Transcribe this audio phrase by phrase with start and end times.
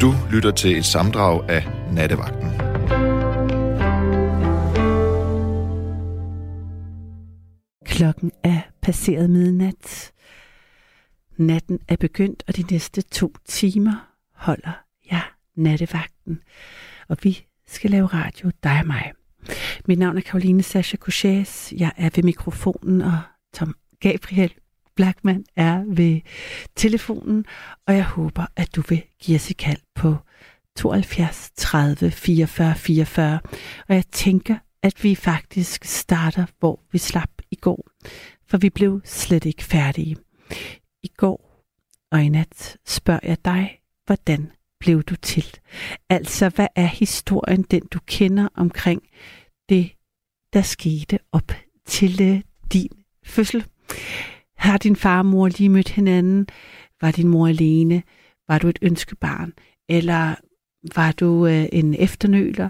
[0.00, 2.50] Du lytter til et samdrag af Nattevagten.
[7.84, 10.12] Klokken er passeret midnat.
[11.36, 15.22] Natten er begyndt, og de næste to timer holder jeg
[15.54, 16.42] nattevagten.
[17.08, 19.12] Og vi skal lave radio, dig og mig.
[19.84, 21.76] Mit navn er Karoline Sascha Couchés.
[21.78, 23.18] Jeg er ved mikrofonen, og
[23.54, 24.52] Tom Gabriel
[24.96, 26.20] Blackman er ved
[26.76, 27.44] telefonen,
[27.86, 30.16] og jeg håber, at du vil give os et kald på
[30.76, 33.40] 72 30 44 44.
[33.88, 37.88] Og jeg tænker, at vi faktisk starter, hvor vi slap i går,
[38.48, 40.16] for vi blev slet ikke færdige.
[41.02, 41.64] I går
[42.12, 45.58] og i nat spørger jeg dig, hvordan blev du til?
[46.08, 49.02] Altså, hvad er historien, den du kender omkring
[49.68, 49.90] det,
[50.52, 51.52] der skete op
[51.86, 52.40] til øh,
[52.72, 52.90] din
[53.24, 53.64] fødsel?
[54.56, 56.46] Har din far og mor lige mødt hinanden?
[57.00, 58.02] Var din mor alene?
[58.48, 59.52] Var du et ønskebarn?
[59.88, 60.34] Eller
[60.94, 62.68] var du øh, en efternøler?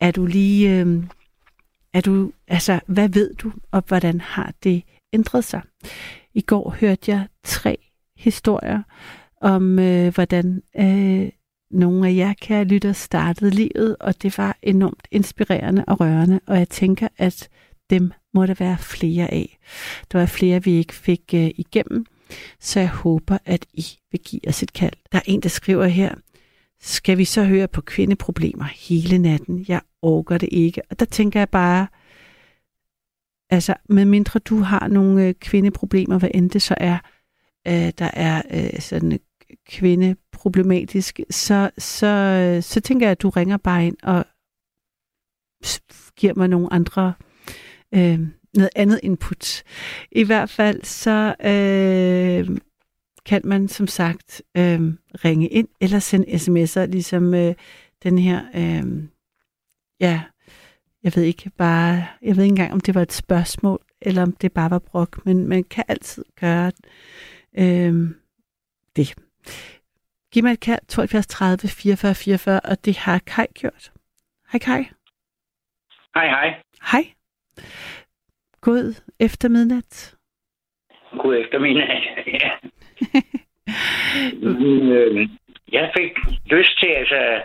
[0.00, 0.80] Er du lige...
[0.80, 1.04] Øh,
[1.92, 5.62] er du, altså, hvad ved du, og hvordan har det ændret sig?
[6.34, 7.78] I går hørte jeg tre
[8.16, 8.82] historier
[9.40, 11.28] om, øh, hvordan øh,
[11.70, 16.58] nogle af jer, kære lytter, startede livet, og det var enormt inspirerende og rørende, og
[16.58, 17.48] jeg tænker, at
[17.90, 19.58] dem må der være flere af.
[20.12, 22.06] Der var flere, vi ikke fik øh, igennem,
[22.60, 24.92] så jeg håber, at I vil give os et kald.
[25.12, 26.14] Der er en, der skriver her,
[26.80, 29.64] skal vi så høre på kvindeproblemer hele natten?
[29.68, 30.82] Jeg orker det ikke.
[30.90, 31.86] Og der tænker jeg bare,
[33.50, 36.98] altså medmindre du har nogle øh, kvindeproblemer, hvad end det så er,
[37.66, 39.18] øh, der er øh, sådan øh,
[39.68, 44.24] kvindeproblematisk, så, så, øh, så tænker jeg, at du ringer bare ind og
[46.16, 47.12] giver mig nogle andre,
[47.94, 48.20] øh,
[48.54, 49.62] noget andet input.
[50.12, 52.58] I hvert fald så øh,
[53.26, 54.80] kan man som sagt øh,
[55.24, 57.54] ringe ind eller sende sms'er, ligesom øh,
[58.02, 59.02] den her, øh,
[60.00, 60.22] ja,
[61.02, 64.32] jeg ved ikke bare, jeg ved ikke engang, om det var et spørgsmål, eller om
[64.32, 66.72] det bare var brok, men man kan altid gøre
[67.58, 68.10] øh,
[68.96, 69.14] det.
[70.32, 73.92] Giv mig et kald, 72 30 44 44, og det har Kai gjort.
[74.52, 74.82] Hej Kai.
[76.14, 76.62] Hej, hej.
[76.92, 77.12] Hej.
[78.60, 80.16] God eftermidnat.
[81.22, 82.02] God eftermiddag.
[82.42, 82.50] ja.
[84.42, 85.28] Øh,
[85.72, 86.12] jeg fik
[86.46, 87.42] lyst til, altså,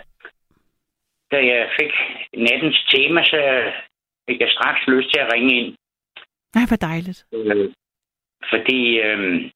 [1.32, 1.92] da jeg fik
[2.36, 3.72] nattens tema, så
[4.28, 5.76] fik jeg straks lyst til at ringe ind.
[6.54, 7.26] Nej, hvor dejligt.
[7.32, 7.72] Øh,
[8.50, 9.50] fordi øh,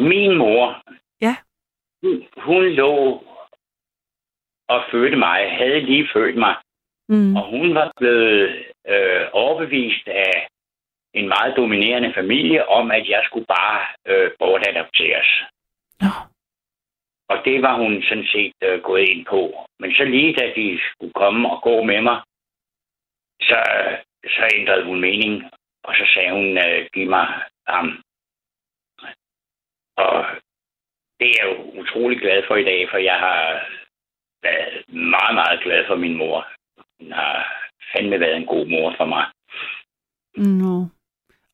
[0.00, 0.82] min mor,
[1.20, 1.36] Ja.
[2.02, 3.24] hun, hun lå
[4.68, 6.56] og fødte mig, havde lige født mig,
[7.08, 7.36] Mm.
[7.36, 10.48] og hun var blevet øh, overbevist af
[11.14, 15.30] en meget dominerende familie om, at jeg skulle bare øh, bortadopteres.
[16.00, 16.12] Nå.
[17.28, 19.40] Og det var hun sådan set øh, gået ind på.
[19.80, 22.20] Men så lige da de skulle komme og gå med mig,
[23.40, 23.60] så,
[24.24, 25.44] så ændrede hun mening.
[25.84, 27.26] Og så sagde hun, øh, giv mig
[27.68, 28.02] ham.
[29.96, 30.26] Og
[31.20, 33.68] det er jeg jo utrolig glad for i dag, for jeg har
[34.42, 36.55] været meget, meget glad for min mor.
[37.12, 37.62] Har
[37.92, 39.24] fandme været en god mor for mig.
[40.36, 40.86] Nå.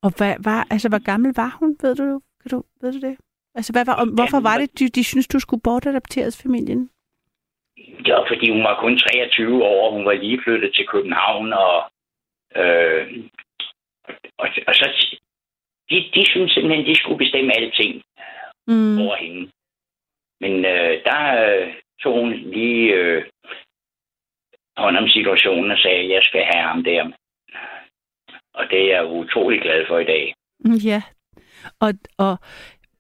[0.02, 3.16] Og hvad var, altså, hvor gammel var hun, ved du, kan du, ved du det?
[3.54, 6.90] Altså, hvad var, om, hvorfor var det, de, de synes du skulle bortadopteres familien?
[8.04, 11.52] Det var, fordi hun var kun 23 år, og hun var lige flyttet til København,
[11.52, 11.76] og,
[12.56, 13.04] øh,
[14.38, 15.16] og, og så
[15.90, 18.02] de, de synes simpelthen, de skulle bestemme alting
[18.66, 18.98] Mm.
[19.00, 19.50] over hende.
[20.40, 23.24] Men øh, der øh, tog hun lige øh,
[24.76, 27.10] hånd om situationen og sagde, at jeg skal have ham der.
[28.54, 30.34] Og det er jeg utrolig glad for i dag.
[30.64, 31.02] Mm, Ja.
[31.80, 32.36] Og, og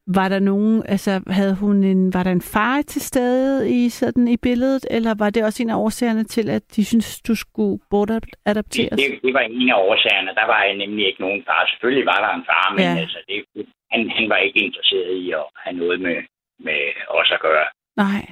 [0.06, 4.28] var der nogen, altså havde hun en, var der en far til stede i sådan
[4.28, 7.78] i billedet, eller var det også en af årsagerne til, at de synes du skulle
[7.78, 9.00] Det, bortadopteres?
[9.02, 10.30] det, det var en af årsagerne.
[10.34, 11.66] Der var nemlig ikke nogen far.
[11.70, 13.00] Selvfølgelig var der en far, men ja.
[13.00, 16.16] altså, det, han, han var ikke interesseret i at have noget med,
[16.58, 17.66] med os at gøre.
[17.96, 18.22] Nej.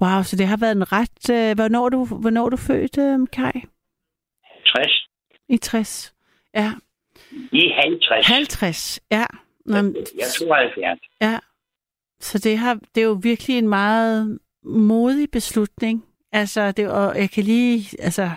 [0.00, 1.30] Wow, så det har været en ret...
[1.30, 3.60] Øh, hvornår, du, hvornår du født, øh, Kai?
[4.66, 5.08] 60.
[5.48, 6.14] I 60.
[6.54, 6.72] Ja.
[7.52, 8.26] I 50.
[8.26, 9.24] 50, ja.
[9.66, 9.82] Nå, Jeg
[10.20, 11.00] er 72.
[11.20, 11.38] Ja.
[12.20, 16.04] Så det, har, det er jo virkelig en meget modig beslutning.
[16.32, 18.30] Altså, det, og jeg kan lige, altså,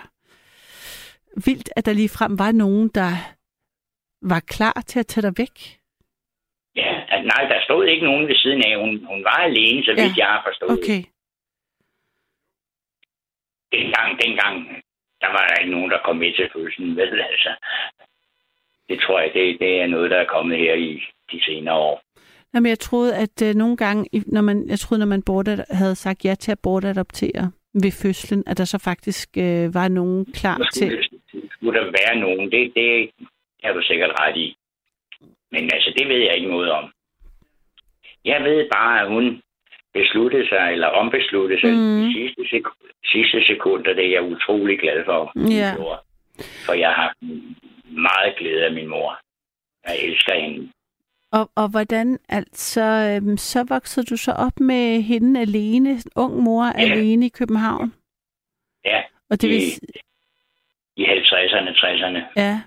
[1.46, 3.10] vildt, at der lige frem var nogen, der
[4.22, 5.78] var klar til at tage dig væk.
[6.76, 8.78] Ja, altså, nej, der stod ikke nogen ved siden af.
[8.80, 10.22] Hun, hun var alene, så vidt Ja.
[10.22, 10.70] jeg har forstået.
[10.78, 11.02] Okay.
[13.72, 14.54] Dengang, dengang,
[15.20, 17.52] der var der ikke nogen, der kom med til fødslen, vel altså.
[18.88, 21.02] Det tror jeg, det, det er noget, der er kommet her i
[21.32, 22.02] de senere år.
[22.54, 25.94] Jamen, jeg troede, at øh, nogle gange, når man, jeg troede, når man bortad, havde
[25.94, 30.56] sagt ja til at bortadoptere ved fødslen, at der så faktisk øh, var nogen klar
[30.56, 31.04] Så til...
[31.04, 32.52] skulle, skulle der være nogen.
[32.52, 33.10] Det, det
[33.64, 34.56] har du sikkert ret i.
[35.50, 36.92] Men altså, det ved jeg ikke noget om.
[38.24, 39.42] Jeg ved bare, at hun
[39.94, 42.00] besluttede sig, eller ombesluttede sig mm.
[42.00, 43.94] de sidste, sek- sidste sekunder.
[43.94, 45.32] Det er jeg utrolig glad for.
[45.50, 45.72] Ja.
[45.76, 46.00] gjorde.
[46.66, 47.14] For jeg har
[48.02, 49.18] meget glæde af min mor.
[49.86, 50.72] Jeg elsker hende.
[51.32, 56.64] Og, og hvordan, altså, øhm, så voksede du så op med hende alene, ung mor
[56.66, 56.72] Ja.
[56.92, 57.92] alene i København?
[58.84, 59.62] Ja, Og det i, vil,
[60.96, 62.20] i 50'erne, 60'erne.
[62.36, 62.62] ja.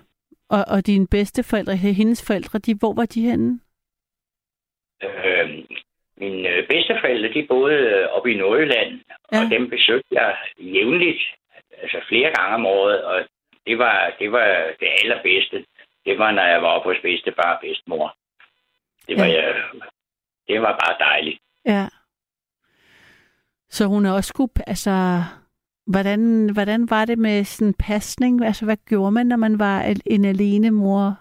[0.48, 3.60] Og, og dine bedsteforældre, hendes forældre, de, hvor var de henne?
[5.02, 5.64] Øh,
[6.16, 9.00] mine øh, bedsteforældre, de boede øh, oppe i Nordjylland,
[9.32, 9.38] ja.
[9.44, 11.22] Og dem besøgte jeg jævnligt,
[11.82, 13.24] altså flere gange om året, og
[13.66, 14.46] det var det, var
[14.80, 15.64] det allerbedste.
[16.04, 18.16] Det var, når jeg var oppe hos bedstefar og bedstemor.
[19.08, 19.32] Det var, Ja.
[19.46, 19.54] jeg,
[20.48, 21.38] det var bare dejligt.
[21.66, 21.86] Ja.
[23.70, 25.22] Så hun har også skulle, altså,
[25.86, 28.44] hvordan, hvordan var det med sådan pasning?
[28.44, 31.14] Altså, hvad gjorde man, når man var en alene mor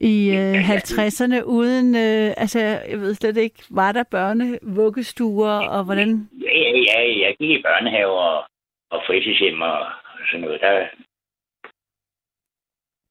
[0.00, 0.76] i øh, ja.
[0.76, 6.28] 50'erne uden, øh, altså, jeg ved slet ikke, var der børne, vuggestuer, og hvordan?
[6.42, 6.58] Ja,
[6.88, 8.44] ja, jeg gik i børnehave og,
[8.90, 9.86] og fritidshjem og
[10.26, 10.60] sådan noget.
[10.60, 10.88] Der,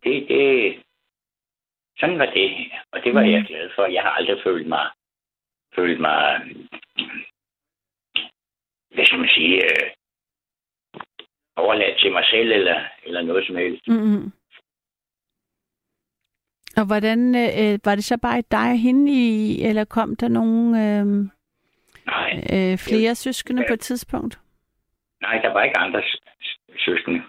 [0.03, 0.75] det, det,
[1.99, 3.31] sådan var det, og det var mm.
[3.31, 3.85] jeg glad for.
[3.85, 4.89] Jeg har aldrig følt mig,
[5.75, 6.41] følt mig,
[8.93, 9.91] hvad skal man sige, øh,
[11.55, 13.87] overladt til mig selv eller, eller noget som helst.
[13.87, 14.31] Mm-hmm.
[16.77, 20.67] Og hvordan, øh, var det så bare dig og hende i, eller kom der nogle
[20.99, 21.05] øh,
[22.05, 24.39] Nej, øh, flere søskende på et tidspunkt?
[25.21, 26.03] nej, der var ikke andre
[26.77, 27.21] søskende.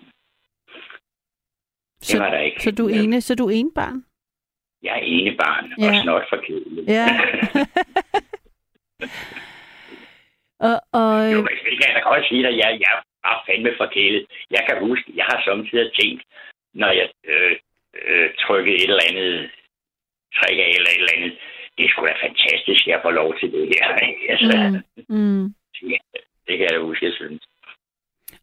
[1.99, 2.63] Det Så, var der ikke.
[2.63, 4.05] så du er ene, så du er en barn?
[4.83, 5.89] Jeg er ene barn Ja.
[5.89, 6.89] og snot for kedeligt.
[6.89, 7.07] Ja.
[10.69, 12.53] og, og, Jo, men det kan jeg godt sige dig.
[12.63, 12.93] Jeg, jeg
[13.25, 14.27] var fandme forkælet.
[14.51, 16.23] Jeg kan huske, jeg har samtidig tænkt,
[16.75, 17.53] når jeg øh,
[18.05, 19.51] øh, trykkede et eller andet,
[20.37, 21.39] træk af eller et eller andet,
[21.79, 23.87] det skulle da fantastisk, jeg får lov til det her.
[24.33, 25.55] altså, mm, mm.
[26.47, 27.43] Det kan jeg huske, jeg synes.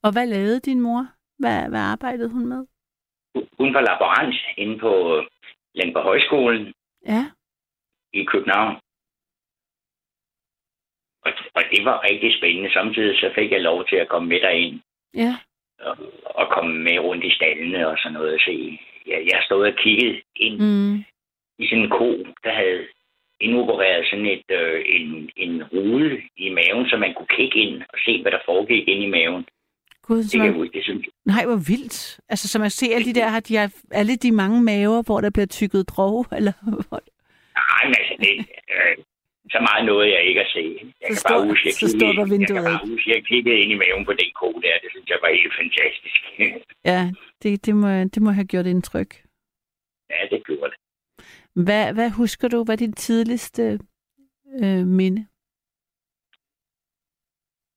[0.04, 1.08] og hvad lavede din mor?
[1.40, 2.66] Hvad, hvad arbejdede hun med?
[3.58, 5.24] Hun var laborant inde på
[5.76, 6.74] Landborg Højskolen
[7.06, 7.24] Ja,
[8.14, 8.76] i København.
[11.26, 12.74] Og, og det var rigtig spændende.
[12.74, 14.80] Samtidig så fik jeg lov til at komme med derind.
[15.14, 15.34] ja.
[15.80, 18.80] og, og komme med rundt i stallene og sådan noget og se.
[19.08, 20.96] Jeg, jeg stod og kiggede ind Mm.
[21.62, 22.10] i sådan en ko,
[22.44, 22.82] der havde
[23.42, 27.98] indopereret sådan et, øh, en, en rude i maven, så man kunne kigge ind og
[28.06, 29.46] se, hvad der foregik ind i maven.
[30.08, 31.12] Gud, Det huske, det synes jeg.
[31.26, 32.20] nej, hvor vildt.
[32.30, 35.22] Altså, så man ser alle de der, har de har alle de mange maver, hvor
[35.22, 36.54] der bliver tykket drog, eller
[37.56, 38.34] Nej, men altså, det,
[38.76, 38.98] øh,
[39.54, 40.64] så meget nåede jeg ikke at se.
[41.02, 42.94] Jeg Så kan bare huske, jeg kiggede, jeg kan bare ikke.
[42.94, 44.76] huske, jeg kiggede ind i maven på den ko der.
[44.84, 46.20] Det synes jeg var helt fantastisk.
[46.92, 47.02] Ja,
[47.44, 49.12] det, det, må, det må have gjort indtryk.
[50.10, 50.80] ja, det gjorde det.
[51.66, 53.64] Hvad, hvad husker du, hvad er dit tidligste
[54.64, 55.22] øh, minde?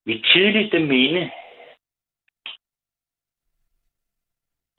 [0.06, 1.31] Mit tidligste minde.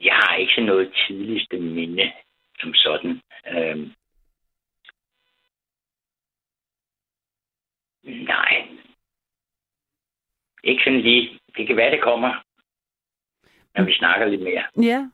[0.08, 2.12] Jeg har ikke sådan noget tidligste minde
[2.60, 3.22] som sådan.
[3.48, 3.94] Øhm.
[8.08, 8.68] Nej.
[10.64, 11.40] Ikke sådan lige.
[11.58, 12.44] Det kan være, det kommer,
[13.78, 14.64] når vi snakker lidt mere.
[14.86, 15.08] Ja,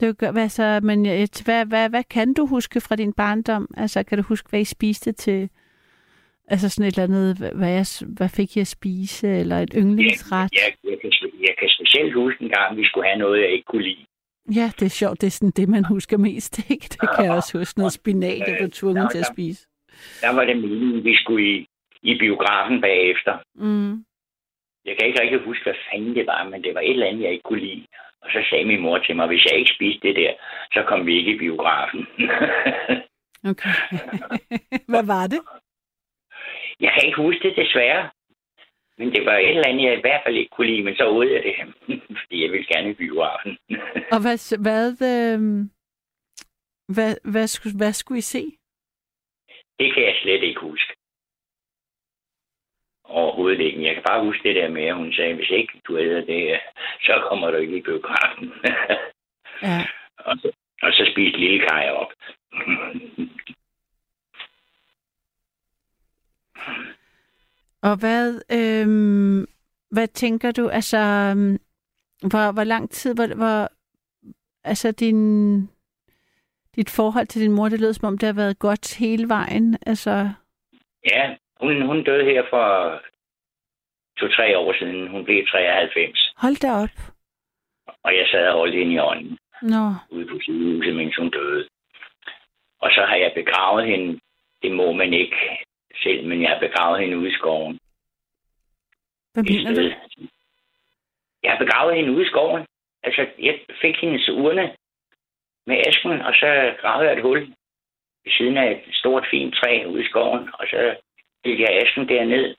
[0.00, 0.30] det.
[0.32, 3.68] Hvad, så, men jeg- hvad, hvad, hvad kan du huske fra din barndom?
[3.76, 5.50] Altså, kan du huske, hvad I spiste til...
[6.48, 7.86] Altså sådan et eller andet, hvad, jeg,
[8.16, 10.50] hvad fik jeg at spise, eller et yndlingsret?
[10.52, 11.10] Jeg, jeg, kan,
[11.40, 14.04] jeg kan specielt huske en gang, vi skulle have noget, jeg ikke kunne lide.
[14.54, 15.20] Ja, det er sjovt.
[15.20, 16.88] Det er sådan det, man husker mest, ikke?
[16.90, 17.78] Det kan jeg også huske.
[17.78, 19.34] Noget spinat, jeg blev tvunget Ja, til at ja.
[19.34, 19.66] spise.
[20.20, 21.66] Der var det meningen, vi skulle i,
[22.02, 23.38] i biografen bagefter.
[23.54, 24.04] Mm.
[24.84, 27.22] Jeg kan ikke rigtig huske, hvad fanden det var, men det var et eller andet,
[27.22, 27.86] jeg ikke kunne lide.
[28.22, 30.32] Og så sagde min mor til mig, hvis jeg ikke spiste det der,
[30.72, 32.06] så kom vi ikke i biografen.
[33.44, 33.74] Okay.
[34.92, 35.40] hvad var det?
[36.80, 38.10] jeg kan ikke huske det desværre.
[38.98, 41.04] Men det var et eller andet, jeg i hvert fald ikke kunne lide, men så
[41.08, 41.54] åd jeg det,
[42.20, 43.58] fordi jeg ville gerne i biografen.
[44.12, 45.40] Og hvad, hvad, øh,
[46.94, 48.44] hvad, hvad, skulle, hvad skulle I se?
[49.78, 50.92] det kan jeg slet ikke huske.
[53.10, 53.86] Overhovedet ikke.
[53.86, 56.60] Jeg kan bare huske det der med, at hun sagde, hvis ikke du æder det,
[57.02, 58.52] så kommer du ikke i biografen.
[59.62, 59.86] Ja.
[60.18, 60.52] og, så,
[60.82, 62.12] og så spiste lille Kaj op.
[67.82, 68.88] Og hvad, øh,
[69.90, 71.58] hvad tænker du, altså, øhm,
[72.30, 73.68] hvor, hvor lang tid, hvor, hvor
[74.64, 75.60] altså din,
[76.76, 79.78] dit forhold til din mor, det lød som om, det har været godt hele vejen,
[79.86, 80.30] altså,
[81.04, 82.66] Ja, hun, hun døde her for
[84.18, 85.08] to-tre år siden.
[85.08, 86.32] Hun blev 93.
[86.36, 86.96] Hold da op.
[88.02, 91.68] Og jeg sad og holdt hende i hånden Nå, ude på sygehuset, mens hun døde.
[92.80, 94.20] Og så har jeg begravet hende.
[94.62, 95.64] Det må man ikke
[96.02, 97.78] selv, men jeg har begravet hende ude i skoven.
[99.32, 99.82] hvad mener du?
[101.42, 102.66] Jeg har begravet hende ude i skoven.
[103.02, 104.76] Altså, jeg fik hendes urne
[105.66, 107.40] med asken, og så gravede jeg et hul
[108.24, 110.96] ved siden af et stort, fint træ ude i skoven, og så
[111.44, 112.54] fik jeg asken derned,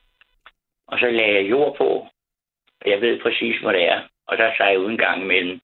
[0.88, 2.08] og så lagde jeg jord på,
[2.82, 4.08] og jeg ved præcis, hvor det er.
[4.28, 5.60] Og der tager jeg ud en gang imellem,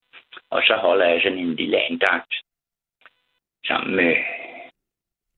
[0.49, 2.33] og så holder jeg sådan en lille andagt
[3.65, 4.15] sammen med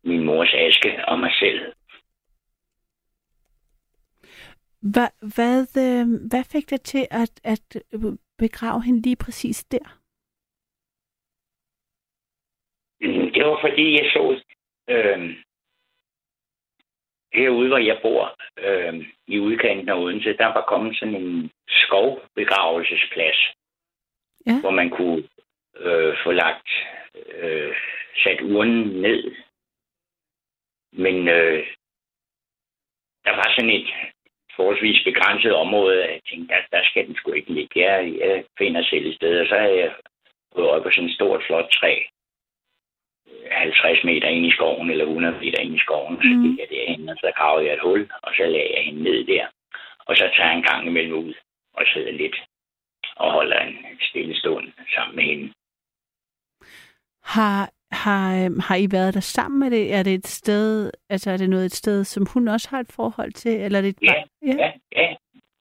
[0.04, 1.74] min mors aske og mig selv.
[4.82, 5.06] Hva,
[5.36, 7.84] hvad, øh, hvad fik dig til at, at
[8.38, 9.88] begrave hende lige præcis der?
[13.02, 14.44] Mm, Det var fordi, jeg så
[14.90, 15.36] øh,
[17.34, 23.40] herude, hvor jeg bor, øh, i udkanten af Odense, der var kommet sådan en skovbegravelsesplads,
[24.46, 24.60] Ja.
[24.62, 25.24] hvor man kunne
[25.78, 26.70] øh, få lagt
[27.36, 27.76] øh,
[28.24, 29.36] sat urnen ned.
[30.92, 31.68] Men øh,
[33.26, 33.90] der var sådan et
[34.56, 37.80] forholdsvis begrænset område, at jeg tænkte, der, der skal den sgu ikke ligge.
[37.86, 39.96] Jeg, jeg finder selv et sted, og så har jeg
[40.56, 41.94] gået op på sådan et stort, flot træ,
[43.52, 46.44] 50 meter ind i skoven, eller 100 meter ind i skoven, så Mhm.
[46.44, 49.24] gik jeg derhen, og så gravede jeg et hul, og så lagde jeg hende ned
[49.26, 49.46] der.
[50.08, 51.34] Og så tager jeg en gang imellem ud
[51.74, 52.36] og sidder lidt
[53.16, 55.54] og holder en stille stund sammen med hende.
[57.24, 59.94] Har, har, øh, har I været der sammen med det?
[59.94, 62.92] Er det et sted, altså er det noget et sted, som hun også har et
[62.92, 63.52] forhold til?
[63.52, 64.14] Eller er det et Ja,
[64.46, 64.56] ja.
[64.58, 64.72] Ja,
[65.02, 65.16] ja.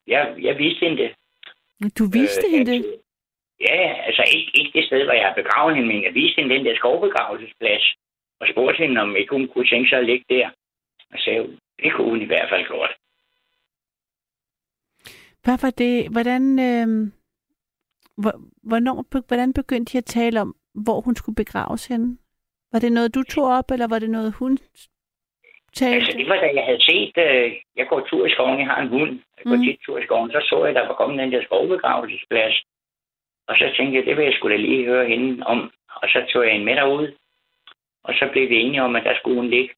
[0.06, 1.10] Jeg, jeg viste hende det.
[1.98, 2.84] Du viste Øh, hende det?
[3.60, 6.54] Ja, altså ikke, ikke det sted, hvor jeg har begravet hende, men jeg viste hende
[6.54, 7.84] den der skovbegravelsesplads,
[8.40, 10.50] og spurgte hende, om ikke hun kunne tænke sig at ligge der.
[11.12, 12.94] Og sagde, det kunne hun i hvert fald godt.
[15.44, 15.94] Hvad var det?
[16.14, 16.88] Hvordan, øh,
[18.22, 22.18] hvor, hvornår, hvordan begyndte de at tale om, hvor hun skulle begraves henne?
[22.72, 24.58] Var det noget, du tog op, eller var det noget, hun
[25.72, 25.96] talte?
[25.96, 28.80] Altså, det var da jeg havde set, øh, jeg går tur i skoven, jeg har
[28.82, 29.64] en hund, jeg går mm.
[29.64, 32.56] tit tur i skoven, så så jeg, der var kommet den der skovbegravelsesplads.
[33.48, 35.72] Og så tænkte jeg, det vil jeg skulle da lige høre hende om.
[36.02, 37.16] Og så tog jeg en med derud,
[38.04, 39.74] og så blev vi enige om, at der skulle hun ligge.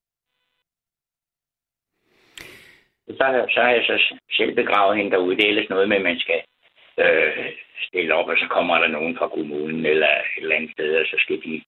[3.08, 5.36] Så, så har jeg så selv begravet hende derude.
[5.36, 6.42] Det er ellers noget med, at man skal
[6.98, 7.52] øh,
[7.86, 11.06] stille op, og så kommer der nogen fra kommunen eller et eller andet sted, og
[11.06, 11.62] så skal de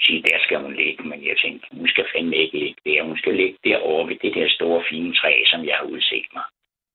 [0.00, 1.02] sige, der skal hun ligge.
[1.02, 3.02] Men jeg tænkte, hun skal fandme ikke ligge der.
[3.02, 6.42] Hun skal ligge derovre ved det der store, fine træ, som jeg har udset mig.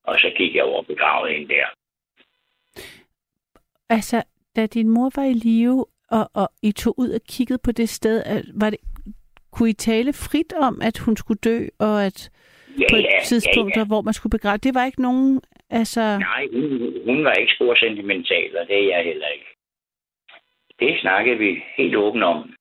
[0.04, 1.66] Og så gik jeg over og begravede hende der.
[3.90, 4.24] Altså,
[4.56, 7.90] da din mor var i live, og, og I tog ud og kiggede på det
[7.90, 8.80] sted, at- var det,
[9.52, 12.30] kunne I tale frit om, at hun skulle dø, og at
[12.80, 13.86] Ja, på et ja, tidspunkt, ja, ja.
[13.88, 14.58] hvor man skulle begrave?
[14.58, 16.02] Det var ikke nogen, altså...
[16.18, 19.46] Nej, hun, hun var ikke stor sentimental, og det er jeg heller ikke.
[20.80, 22.54] Det snakkede vi helt åbent om.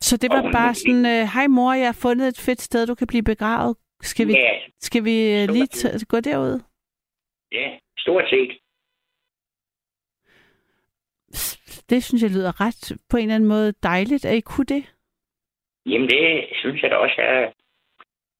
[0.00, 2.60] Så det Og var hun bare sådan, øh, hej mor, jeg har fundet et fedt
[2.60, 3.76] sted, du kan blive begravet.
[4.02, 6.60] Skal vi, Ja, skal vi øh, lige t- gå derud?
[7.52, 7.66] ja,
[7.98, 8.50] stort set.
[11.90, 14.82] Det synes jeg lyder ret på en eller anden måde dejligt, at I kunne det.
[15.86, 17.52] Jamen, det synes jeg da også, jeg,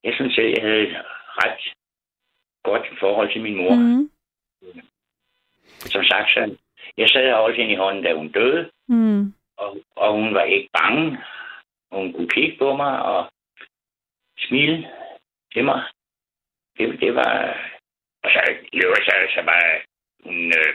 [0.05, 0.97] jeg synes, at jeg havde et
[1.43, 1.75] ret
[2.65, 3.75] godt forhold til min mor.
[3.75, 4.11] Mm.
[5.93, 6.57] Som sagt, så
[6.97, 9.35] jeg sad og holdt hende i hånden, da hun døde, Mm.
[9.57, 11.19] og, og hun var ikke bange.
[11.93, 13.33] Hun kunne kigge på mig og
[14.39, 14.91] smile
[15.53, 15.83] til mig.
[16.79, 17.33] Det, det var...
[18.23, 18.41] Og så,
[18.73, 19.61] øvrigt, så, så var
[20.25, 20.75] hun, øh,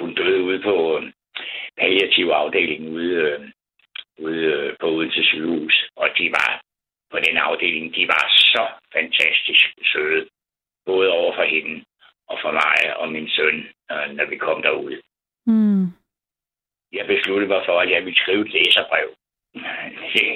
[0.00, 1.12] hun døde ude på øh,
[1.78, 3.40] palliativ afdeling ude, øh,
[4.18, 5.88] ude øh, på Odense sygehus.
[5.96, 6.60] Og de var
[7.10, 8.24] på den afdeling, de var
[8.54, 10.28] så fantastisk søde.
[10.86, 11.84] Både over for hende
[12.28, 13.58] og for mig og min søn,
[13.92, 15.00] øh, når vi kom derud.
[15.46, 15.84] Mm.
[16.92, 19.08] Jeg besluttede mig for, at jeg ville skrive et læserbrev.
[20.14, 20.26] Det,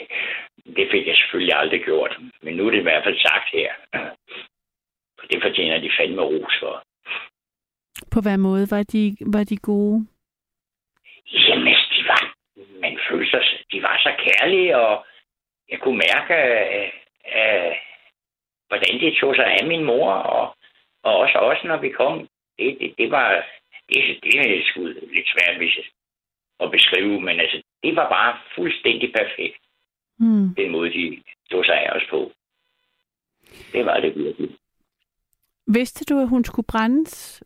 [0.77, 2.19] det fik jeg selvfølgelig aldrig gjort.
[2.43, 3.71] Men nu er det i hvert fald sagt her.
[5.19, 6.83] For det fortjener de fandme ros for.
[8.11, 10.07] På hvad måde var de, var de gode?
[11.33, 12.35] Jamen, de var,
[12.81, 13.43] man følte sig,
[13.73, 15.07] de var så kærlige, og
[15.69, 16.91] jeg kunne mærke, øh,
[17.37, 17.75] øh,
[18.69, 20.57] hvordan de tog sig af min mor, og,
[21.03, 22.29] og også, også når vi kom.
[22.59, 23.47] Det, det, det var,
[23.89, 25.85] det, det er sgu lidt svært hvis jeg,
[26.61, 29.59] at beskrive, men altså, det var bare fuldstændig perfekt.
[30.19, 30.55] Mm.
[30.55, 32.33] den måde, de tog sig af os på.
[33.73, 34.57] Det var det virkelig.
[35.67, 37.43] Vidste du, at hun skulle brændes?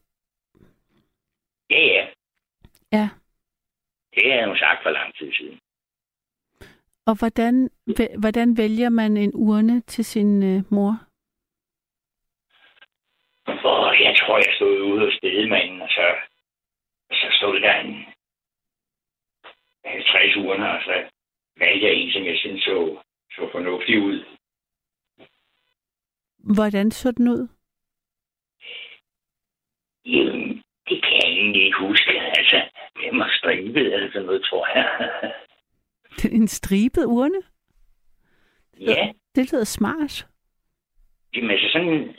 [1.71, 2.07] Ja, ja.
[2.93, 3.09] Ja.
[4.15, 5.61] Det havde hun sagt for lang tid siden.
[7.07, 7.71] Og hvordan,
[8.19, 11.11] hvordan vælger man en urne til sin øh, mor?
[14.07, 16.07] jeg tror, jeg stod ude hos bedemanden, og så,
[17.11, 18.05] og så stod der en
[19.85, 21.11] 50 uger, og så
[21.57, 23.03] valgte jeg en, som jeg synes så,
[23.33, 24.25] så fornuftig ud.
[26.57, 27.49] Hvordan så den ud?
[30.05, 32.20] Jamen, det kan jeg ikke huske.
[33.01, 34.87] Den var stribet eller sådan noget, tror jeg.
[36.33, 37.43] En stribet urne?
[38.81, 40.29] ja, Det lyder smart.
[41.35, 42.17] jamen altså sådan en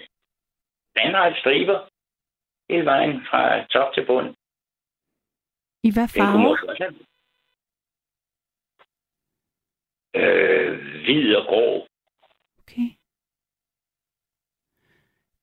[0.95, 1.87] vandret striber
[2.69, 4.35] hele vejen fra top til bund.
[5.83, 6.57] I hvad farve?
[10.15, 11.87] Øh, hvid og grå.
[12.59, 12.89] Okay.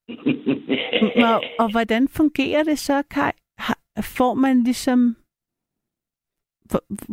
[1.29, 3.33] Og, og hvordan fungerer det så, Kai?
[3.59, 3.79] Har-
[4.17, 5.17] Får man ligesom...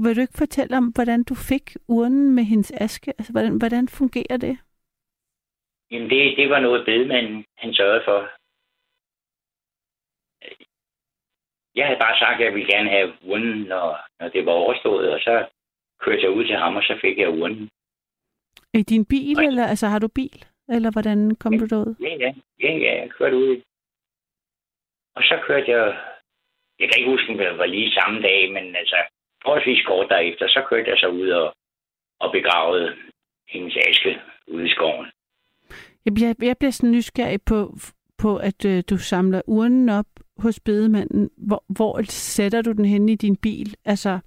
[0.03, 3.13] Vil du ikke fortælle om, hvordan du fik urnen med hendes aske?
[3.17, 4.57] Altså, hvordan, hvordan fungerer det?
[5.91, 8.19] Jamen, det, det var noget bedemanden, han sørgede for.
[11.75, 15.13] Jeg havde bare sagt, at jeg ville gerne have urnen, når, når det var overstået,
[15.13, 15.47] og så
[15.99, 17.69] kørte jeg ud til ham, og så fik jeg urnen.
[18.73, 19.45] I din bil, Nej.
[19.45, 20.45] eller altså har du bil?
[20.69, 21.95] Eller hvordan kom du derud?
[22.01, 22.33] Ja, ja,
[22.63, 23.61] ja, ja, jeg kørte ud.
[25.15, 25.85] Og så kørte jeg,
[26.79, 28.97] jeg kan ikke huske, om det var lige samme dag, men altså,
[29.45, 31.55] forholdsvis kort derefter, så kørte jeg så ud og,
[32.19, 32.95] og begravede
[33.47, 35.05] hendes aske ude i skoven.
[36.05, 37.73] Jeg bliver, jeg bliver sådan nysgerrig på,
[38.17, 40.05] på at øh, du samler urnen op
[40.37, 41.29] hos bedemanden.
[41.37, 43.75] Hvor, hvor sætter du den hen i din bil?
[43.85, 44.19] Altså,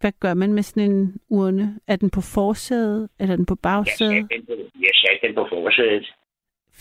[0.00, 1.80] hvad gør man med sådan en urne?
[1.88, 3.08] Er den på forsædet?
[3.20, 4.12] Eller er den på Jeg bagsædet?
[4.12, 6.14] satte den på, jeg satte den på forsædet.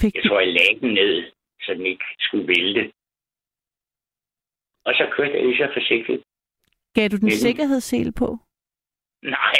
[0.02, 1.24] Fik Jeg tror, jeg lagde den ned,
[1.62, 2.92] så den ikke skulle vælte.
[4.86, 6.24] Og så kørte jeg lige så forsigtigt.
[6.96, 7.40] Gav du den Hvilken?
[7.40, 8.38] sikkerhedssele på?
[9.24, 9.56] Nej.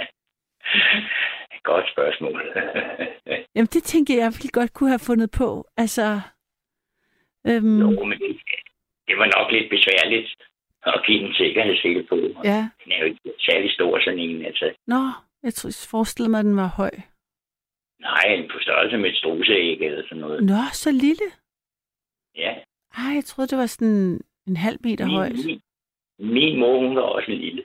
[1.70, 2.42] Godt spørgsmål.
[3.54, 5.66] Jamen, det tænker jeg, ville godt kunne have fundet på.
[5.76, 6.20] Altså,
[7.46, 8.40] øhm, jo, men det,
[9.08, 10.28] det var nok lidt besværligt
[10.86, 12.16] at give den sikkerhedssele på.
[12.44, 12.68] ja.
[12.84, 14.44] Den er jo ikke særlig stor, sådan en.
[14.44, 15.02] Altså, Nå,
[15.42, 16.90] jeg tror, jeg forestillede mig, at den var høj.
[18.00, 20.44] nej, på størrelse med et struseæg eller sådan noget.
[20.44, 21.28] Nå, så lille.
[22.36, 22.52] Ja.
[22.98, 25.32] Ej, jeg troede, det var sådan en halv meter højt.
[25.32, 25.60] Min,
[26.18, 27.64] min, min mor, hun var også lille.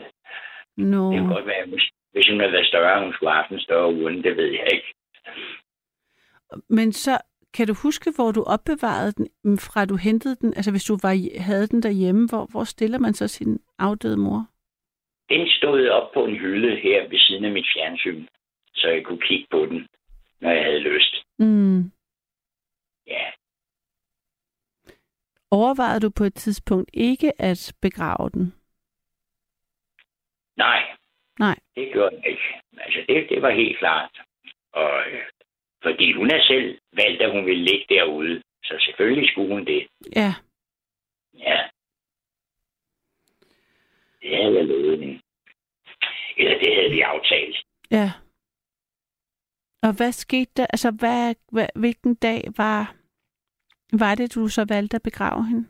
[0.92, 1.12] Nå.
[1.12, 3.60] det kunne godt være, hvis, hvis hun havde været større, hun skulle have haft en
[3.60, 4.94] større urne, det ved jeg ikke.
[6.68, 7.18] Men så
[7.54, 10.54] kan du huske, hvor du opbevarede den, mm, fra du hentede den?
[10.56, 14.46] Altså hvis du var, havde den derhjemme, hvor, hvor stiller man så sin afdøde mor?
[15.28, 18.26] Den stod op på en hylde her ved siden af mit fjernsyn,
[18.74, 19.86] så jeg kunne kigge på den,
[20.40, 21.14] når jeg havde lyst.
[21.38, 21.80] Mm.
[23.06, 23.24] Ja,
[25.58, 28.54] Overvejede du på et tidspunkt ikke at begrave den?
[30.56, 30.82] nej.
[31.38, 31.56] Nej.
[31.74, 32.42] Det gjorde jeg ikke.
[32.78, 34.20] Altså, det, det var helt klart.
[34.72, 35.22] Og, øh,
[35.82, 38.42] fordi hun har selv valgt, at hun ville ligge derude.
[38.64, 39.86] Så selvfølgelig skulle hun det.
[40.16, 40.34] Ja.
[41.34, 41.58] Ja.
[44.22, 45.20] Det havde jeg lovet hende.
[46.36, 47.56] Eller det havde vi aftalt.
[47.90, 48.12] Ja.
[49.82, 50.66] Og hvad skete der?
[50.66, 53.01] Altså, hvad, hvad, hvilken dag var,
[53.92, 55.68] var det, du så valgte at begrave hende?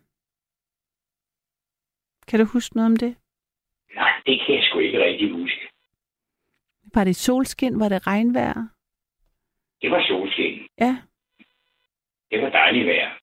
[2.29, 3.17] Kan du huske noget om det?
[3.95, 5.69] Nej, det kan jeg sgu ikke rigtig huske.
[6.95, 7.81] Var det solskin?
[7.81, 8.69] Var det regnvejr?
[9.83, 10.69] Det var solskin.
[10.81, 10.97] Ja.
[12.31, 13.19] Det var dejligt vejr.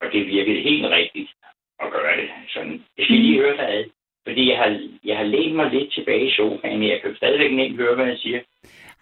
[0.00, 1.30] Og det virkede helt rigtigt
[1.78, 2.84] at gøre det sådan.
[2.96, 3.84] Jeg skal lige høre, hvad
[4.26, 6.82] Fordi jeg har, jeg har lænet mig lidt tilbage i sofaen.
[6.82, 8.40] Jeg kan stadigvæk ikke høre, hvad jeg siger.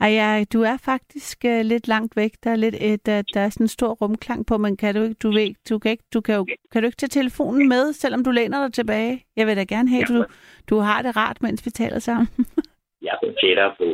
[0.00, 2.30] Ej, ja, du er faktisk uh, lidt langt væk.
[2.44, 5.02] Der er lidt et, uh, der er sådan en stor rumklang på, men kan du
[5.02, 7.92] ikke, du ved, du kan ikke, du kan, jo, kan du ikke tage telefonen med,
[7.92, 9.24] selvom du læner dig tilbage?
[9.36, 10.24] Jeg vil da gerne have, at du,
[10.70, 12.28] du har det rart, mens vi taler sammen.
[13.02, 13.84] Jeg er tættere på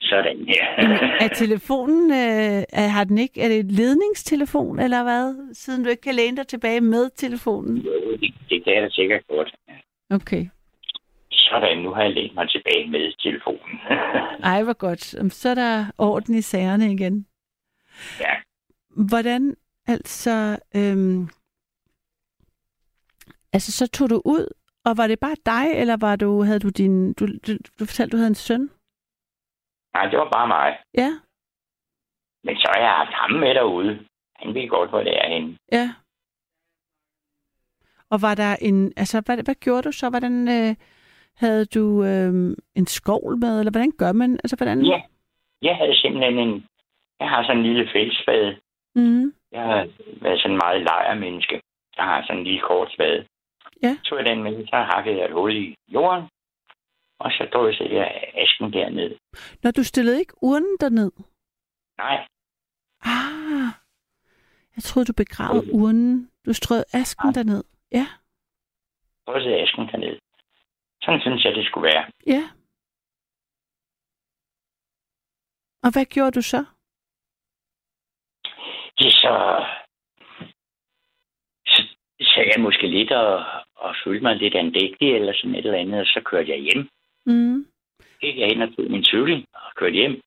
[0.00, 0.64] sådan her.
[1.24, 5.54] er telefonen, uh, er, har den ikke, er det et ledningstelefon, eller hvad?
[5.54, 7.76] Siden du ikke kan læne dig tilbage med telefonen.
[7.76, 9.54] Jo, det, det kan jeg da sikkert godt.
[10.10, 10.46] Okay.
[11.50, 13.78] Sådan, nu har jeg lænt mig tilbage med telefonen.
[14.52, 15.32] Ej, hvor godt.
[15.32, 17.26] Så er der orden i sagerne igen.
[18.20, 18.34] ja.
[19.08, 21.28] Hvordan, altså, øhm,
[23.52, 24.46] altså så tog du ud,
[24.84, 28.12] og var det bare dig, eller var du, havde du din, du, du, du fortalte,
[28.12, 28.70] du havde en søn?
[29.94, 30.78] Nej, det var bare mig.
[30.94, 31.10] Ja,
[32.44, 34.06] Men så har jeg haft ham med derude.
[34.36, 35.58] Han ved godt, hvor det er henne.
[35.72, 35.94] ja.
[38.10, 40.10] Og var der en, altså hvad, hvad gjorde du så?
[40.10, 40.74] Hvordan øh,
[41.36, 44.32] havde du øh, en skovl med, eller hvordan gør man?
[44.44, 44.80] Altså hvordan?
[44.84, 45.02] Ja,
[45.62, 46.66] jeg havde simpelthen en...
[47.20, 48.60] Jeg har sådan en lille fællesspade.
[48.94, 49.88] Mm, Jeg har
[50.22, 51.60] været sådan en meget lejermenneske.
[51.96, 53.26] Jeg har sådan en lille kort spade.
[53.82, 53.96] Ja.
[53.96, 56.24] Så tog jeg den med, så hakkede jeg et hul i jorden.
[57.18, 59.14] Og så drøsede jeg asken derned.
[59.62, 61.10] Når du stillede ikke urnen derned?
[61.98, 62.26] Nej,
[63.04, 63.72] Ah,
[64.76, 66.30] Jeg troede, du begravede urnen.
[66.46, 67.32] Du strød asken Nej.
[67.32, 67.64] derned.
[67.92, 68.06] Ja,
[69.26, 70.18] Også asken dernede.
[71.02, 72.04] Sådan synes jeg, det skulle være.
[72.26, 72.42] ja.
[75.84, 76.64] Og hvad gjorde du så?
[79.00, 79.34] Ja, så,
[81.66, 81.80] så
[82.20, 83.44] sagde jeg måske lidt og,
[83.76, 86.88] og følte mig lidt andægtig eller sådan et eller andet, og så kørte jeg hjem.
[87.26, 87.66] Mm.
[88.20, 90.20] Gik jeg hen og tog min cykel og kørte hjem.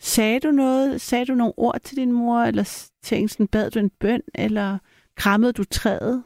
[0.00, 1.00] Sagde du noget?
[1.00, 2.38] Sagde du nogle ord til din mor?
[2.40, 4.22] Eller tænkte sådan, bad du en bøn?
[4.34, 4.78] Eller
[5.16, 6.24] krammede du træet?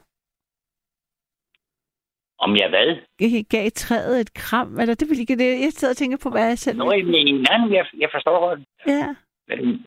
[2.45, 2.87] Om jeg hvad?
[3.21, 4.79] G- Gav træet et kram?
[4.79, 5.61] Eller det vil ikke det.
[5.65, 6.77] Jeg sidder og tænker på, hvad jeg selv...
[6.77, 9.15] Nå, jamen, nej, men jeg, jeg forstår godt, Ja.
[9.55, 9.77] du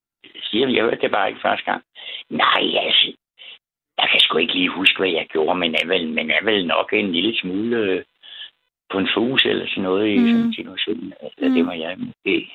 [0.43, 0.69] siger.
[0.69, 1.83] Jeg hørte det bare ikke første gang.
[2.31, 3.13] Nej, altså,
[3.99, 6.67] jeg kan sgu ikke lige huske, hvad jeg gjorde, men er vel, men er vel
[6.67, 8.05] nok en lille smule øh,
[8.91, 10.27] på en fus eller sådan noget i Mm.
[10.27, 11.13] sådan en situation.
[11.23, 11.55] Altså, Mm.
[11.55, 12.53] det var jeg måske.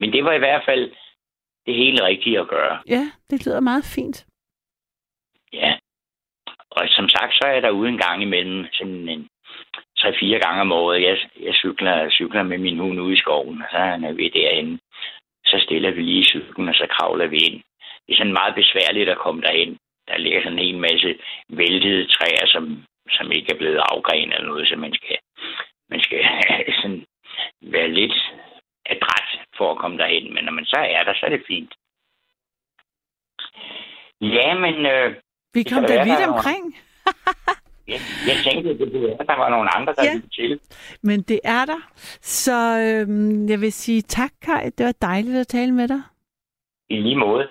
[0.00, 0.92] Men det var i hvert fald
[1.66, 2.82] det helt rigtige at gøre.
[2.88, 4.26] Ja, det lyder meget fint.
[5.52, 5.78] Ja.
[6.76, 9.28] Og som sagt, så er jeg derude en gang imellem, sådan en
[9.98, 11.02] 3-4 gange om året.
[11.02, 14.78] Jeg, jeg cykler, cykler med min hund ude i skoven, og så er vi derinde.
[15.46, 17.62] Så stiller vi lige cyklen, og så kravler vi ind.
[18.06, 19.78] Det er sådan meget besværligt at komme derhen.
[20.08, 24.48] Der ligger sådan en hel masse væltede træer, som, som ikke er blevet afgrenet eller
[24.48, 25.18] noget, så man skal,
[25.90, 26.24] man skal
[26.80, 27.04] sådan
[27.60, 28.16] være lidt
[28.86, 30.34] adræt for at komme derhen.
[30.34, 31.72] Men når man så er der, så er det fint.
[34.20, 35.14] Ja, men øh,
[35.54, 36.76] vi Det kom da vidt omkring.
[37.88, 40.12] jeg, jeg tænkte, at det kunne være, at der var nogle andre, der Ja.
[40.12, 40.60] ville til.
[41.02, 41.90] Men det er der.
[42.20, 44.70] Så øhm, jeg vil sige tak, Kai.
[44.70, 46.02] Det var dejligt at tale med dig.
[46.90, 47.48] I lige måde.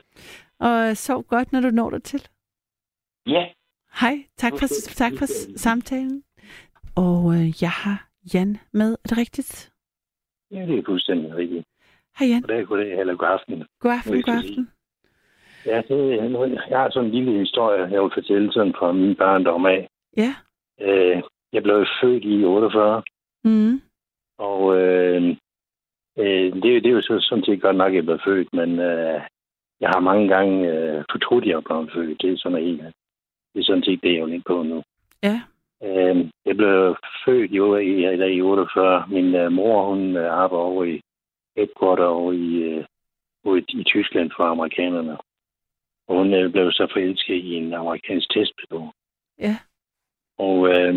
[0.60, 2.28] Og sov godt, når du når dig til.
[3.28, 3.46] Ja,
[4.02, 4.26] Hej.
[4.38, 5.26] Tak for, tak for
[5.58, 6.24] samtalen.
[6.96, 8.92] Og øh, jeg har Jan med.
[8.94, 9.72] Er det rigtigt?
[10.52, 11.66] Ja, det er fuldstændig rigtigt.
[12.20, 12.42] Hej Jan.
[12.42, 13.66] Goddag, goddag, eller god aften.
[13.80, 14.70] God aften, god aften.
[15.66, 16.18] Ja, det,
[16.70, 19.88] jeg har sådan en lille historie, jeg vil fortælle sådan fra min barndom af.
[20.18, 20.36] Ja.
[20.82, 21.22] Øh,
[21.54, 23.04] jeg blev født i 48,
[23.44, 23.82] Mm.
[24.38, 25.36] og øh,
[26.20, 28.80] øh, det, det er jo så sådan set godt nok, at jeg blev født, men
[28.80, 29.22] øh,
[29.82, 32.22] jeg har mange gange øh, fortrudt, at jeg blev født.
[32.22, 32.82] Det er sådan helt.
[33.54, 34.84] Det er sådan set det, jeg er inde på nu.
[35.24, 35.42] Ja.
[35.84, 36.96] Øh, jeg blev
[37.26, 39.06] født i, i, eller i 48.
[39.10, 41.02] Min øh, mor, hun øh, arbejder over i
[41.58, 42.86] headquarter over i, øh,
[43.46, 45.18] over i, i Tyskland for amerikanerne.
[46.12, 48.94] Og hun øh, blev så forelsket i en amerikansk testpilot.
[49.40, 49.56] Ja.
[50.38, 50.96] Og øh,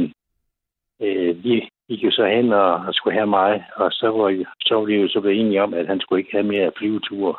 [1.03, 4.29] øh, de gik jo så hen og, og skulle have mig, og så var,
[4.61, 7.35] så var de jo så blevet enige om, at han skulle ikke have mere flyveture.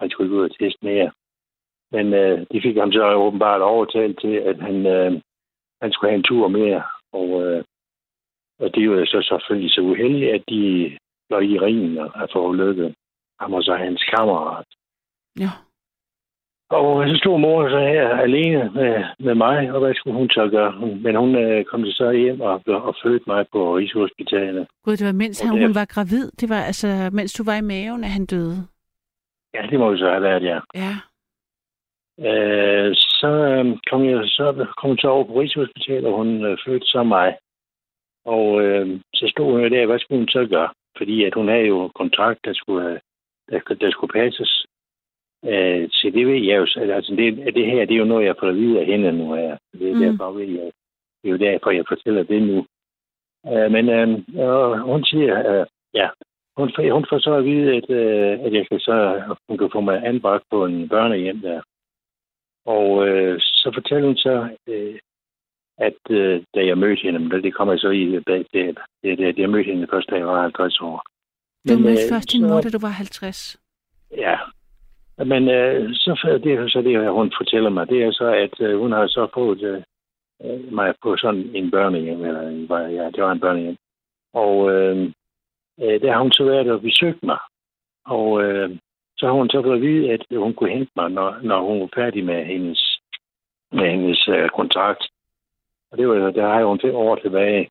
[0.00, 1.10] Han skulle ikke ud og teste mere.
[1.92, 5.12] Men øh, de fik ham så åbenbart overtalt til, at han, øh,
[5.82, 6.82] han skulle have en tur mere.
[7.12, 7.64] Og, øh,
[8.58, 10.62] og de var så selvfølgelig så uheldige, at de
[11.30, 12.94] lå i ringen og har forulykket
[13.40, 14.66] ham og så hans kammerat.
[15.38, 15.50] Ja.
[16.70, 20.48] Og så stod mor så her alene med, med mig, og hvad skulle hun så
[20.48, 20.72] gøre?
[21.04, 24.66] Men hun øh, kom så hjem og, og fødte mig på Rigshospitalet.
[24.84, 26.30] Gud, det var mens han, hun var gravid.
[26.40, 28.58] Det var altså, mens du var i maven, at han døde.
[29.54, 30.58] Ja, det må jo så have været, ja.
[30.74, 30.94] Ja.
[32.28, 36.58] Øh, så øh, kom jeg så, kom hun så over på Rigshospitalet, og hun øh,
[36.66, 37.36] fødte så mig.
[38.24, 40.68] Og øh, så stod hun der, hvad skulle hun så gøre?
[40.96, 42.98] Fordi at hun havde jo kontrakt, der skulle, øh,
[43.50, 44.66] der, der skulle passes.
[45.44, 48.26] Øh, så det ved jeg jo, så- altså det, det her, det er jo noget,
[48.26, 49.56] jeg får at vide af hende nu her.
[49.72, 50.00] Det er Mm.
[50.00, 50.70] derfor, ved jeg,
[51.22, 52.66] det er jo derfor, jeg fortæller det nu.
[53.52, 54.08] Øh, men øh,
[54.90, 56.08] hun siger, øh, ja,
[56.56, 59.80] hun, hun får så at vide, at, øh, at jeg kan så, hun kan få
[59.80, 61.60] mig anbragt på en børnehjem der.
[62.66, 64.98] Og øh, så fortæller hun så, øh,
[65.78, 69.38] at øh, da jeg mødte hende, det kommer jeg så i bag det, det, det,
[69.38, 71.02] jeg mødte hende først, da jeg var 50 år.
[71.68, 73.56] Du mødte øh, først din så- mor, da du var 50.
[74.16, 74.36] Ja.
[75.18, 78.78] Men øh, så det er så det, hun fortæller mig, det er så, at øh,
[78.78, 79.82] hun har så fået øh,
[80.44, 83.76] øh mig på sådan en børnehjem, eller en, ja, det var en børnehjem.
[84.34, 85.12] Og øh,
[85.80, 87.38] øh, der har hun så været og besøgt mig.
[88.06, 88.78] Og øh,
[89.18, 91.80] så har hun så fået at vide, at hun kunne hente mig, når, når hun
[91.80, 93.00] var færdig med hendes,
[93.72, 95.04] med hendes øh, kontrakt.
[95.90, 97.70] Og det var jo, der har hun fem år tilbage.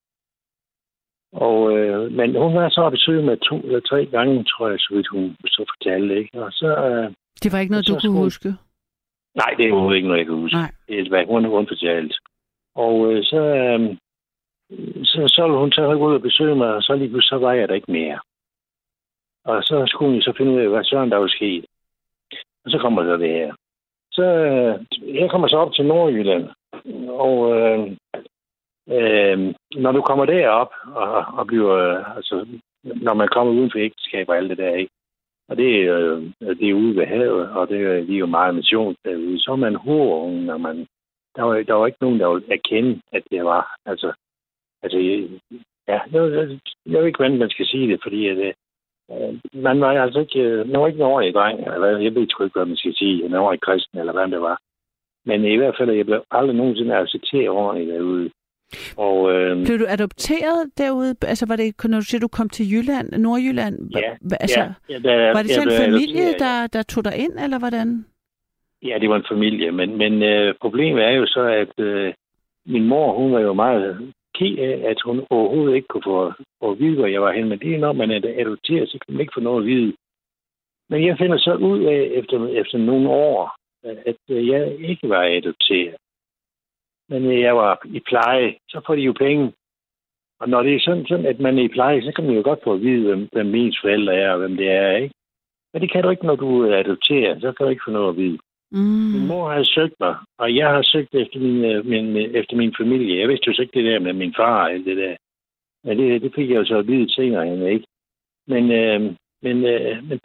[1.33, 4.79] Og, øh, men hun var så besøgt besøg med to eller tre gange, tror jeg,
[4.79, 6.17] så vidt hun så fortalte.
[6.17, 6.43] Ikke?
[6.43, 8.49] Og så, øh, det var ikke noget, du kunne skulle- huske.
[9.35, 10.55] nej, det er overhovedet ikke noget, jeg kan huske.
[10.57, 10.71] Nej.
[10.87, 12.15] Det hvad hun, hun fortalte.
[12.75, 13.97] Og øh, så, øh,
[15.03, 17.53] så, så ville hun gå ud og besøge mig, og så lige pludselig, så var
[17.53, 18.19] jeg der ikke mere.
[19.45, 21.65] Og så skulle hun så finde ud af, hvad søren der var sket.
[22.65, 23.53] Og så kommer så det her.
[24.11, 24.75] Så øh,
[25.15, 26.49] jeg kommer så op til Nordjylland,
[27.09, 27.79] og øh,
[28.95, 32.45] øh, når du kommer derop og, og bliver, øh, altså,
[32.83, 34.91] når man kommer uden for ægteskab og alt det der, ikke?
[35.49, 36.21] Og det øh,
[36.59, 39.39] det er ude ved havet, og det er, de er jo meget mission derude.
[39.39, 40.87] Så er man hovedunge, når man...
[41.35, 43.75] Der var, der var ikke nogen, der ville erkende, at det var...
[43.85, 44.13] Altså,
[44.83, 44.97] altså
[45.87, 48.37] ja, jeg, jeg, jeg ved ikke, hvordan man skal sige det, fordi at,
[49.11, 52.49] øh, man var altså ikke, man var ikke en ordentlig dreng, eller jeg ved ikke,
[52.53, 54.57] hvad man skal sige, man var ikke kristen, eller hvad det var.
[55.25, 58.31] Men i hvert fald, jeg blev aldrig nogensinde accepteret ordentligt derude.
[58.97, 61.15] Og, øh, Blev du adopteret derude?
[61.21, 63.75] Altså var det, når du siger, du kom til Jylland, Nordjylland?
[63.95, 64.11] Ja.
[64.39, 67.59] Altså, ja, ja der, var det så en familie, der, der tog dig ind, eller
[67.59, 68.05] hvordan?
[68.83, 72.13] Ja, det var en familie, men, men øh, problemet er jo så, at øh,
[72.65, 76.71] min mor, hun var jo meget ked af, at hun overhovedet ikke kunne få, få
[76.71, 77.49] at vide, hvor jeg var hen.
[77.49, 79.93] Men det er, når man er adopteret, så kan man ikke få noget at vide.
[80.89, 85.95] Men jeg finder så ud af, efter, efter nogle år, at jeg ikke var adopteret
[87.09, 89.53] men jeg var i pleje, så får de jo penge.
[90.39, 92.41] Og når det er sådan, sådan at man er i pleje, så kan man jo
[92.43, 95.15] godt få at vide, hvem, hvem ens forældre er, og hvem det er, ikke?
[95.73, 97.41] Men det kan du ikke, når du er adopteret.
[97.41, 98.37] Så kan du ikke få noget at vide.
[98.71, 99.11] Mm.
[99.13, 102.55] Min mor har søgt mig, og jeg har søgt efter min, øh, min, øh, efter
[102.55, 103.19] min familie.
[103.19, 105.15] Jeg vidste jo ikke det der med min far og det der.
[105.83, 107.87] Men det, det fik jeg jo så at vide senere ikke?
[108.47, 109.01] Men, øh,
[109.41, 110.19] men, øh, men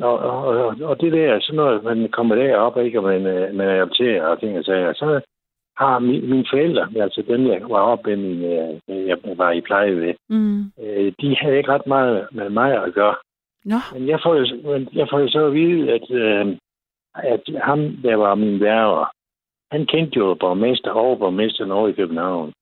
[0.00, 3.68] og, og, og, det der, så når man kommer derop, ikke, og man, øh, man
[3.68, 5.20] er adopteret og ting og sager, så,
[5.78, 9.96] har min, mine forældre, altså dem, jeg var oppe min, øh, jeg var i pleje
[9.96, 10.60] ved, mm.
[10.82, 13.16] øh, de havde ikke ret meget med mig at gøre.
[13.64, 13.76] No.
[13.92, 14.44] Men jeg får, jo,
[14.92, 16.56] jeg får jo så at vide, at, øh,
[17.14, 19.06] at ham, der var min værger,
[19.70, 22.52] han kendte jo borgmester og borgmesteren over i København.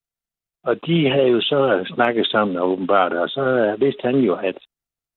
[0.65, 4.59] Og de havde jo så snakket sammen åbenbart, og så vidste han jo, at,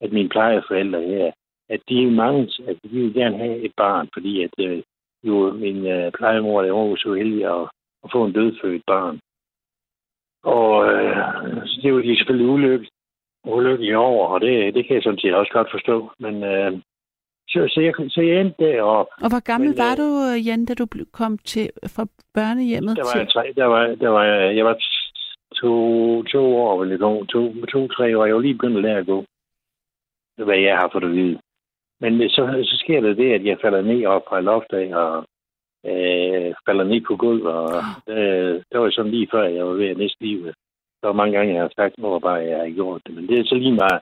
[0.01, 1.31] at mine plejeforældre her,
[1.69, 4.83] at de mange, at de ville gerne have et barn, fordi at øh,
[5.23, 7.69] jo min øh, plejemor der var så heldig at
[8.07, 9.19] at få en dødfødt barn.
[10.43, 11.15] Og øh,
[11.81, 12.87] det var de selvfølgelig ulykke,
[13.55, 16.11] ulykkelige over, og det, det kan jeg sådan set også godt forstå.
[16.19, 16.71] Men øh,
[17.51, 19.11] så, så, jeg, så jeg endte deroppe.
[19.23, 22.97] Og hvor gammel men, var øh, du, øh, Jan, da du kom til fra børnehjemmet?
[22.97, 23.33] Der var, til...
[23.33, 24.23] tre, der var, der var,
[24.59, 24.77] jeg var
[25.55, 25.73] to,
[26.23, 28.25] to år, eller to, to, to, tre år.
[28.25, 29.25] Jeg var lige begyndt at lære at gå.
[30.37, 31.39] Det hvad jeg har fået at vide.
[32.01, 35.25] Men så, så sker det det, at jeg falder ned op fra loftet, og
[35.88, 37.69] øh, falder ned på gulvet, og
[38.08, 40.56] øh, det var sådan lige før, jeg var ved at miste livet.
[41.02, 43.39] Der var mange gange, jeg har sagt, hvor bare jeg har gjort det, men det
[43.39, 44.02] er så lige meget.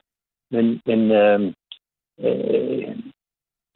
[0.50, 1.40] Men, men øh,
[2.26, 2.96] øh,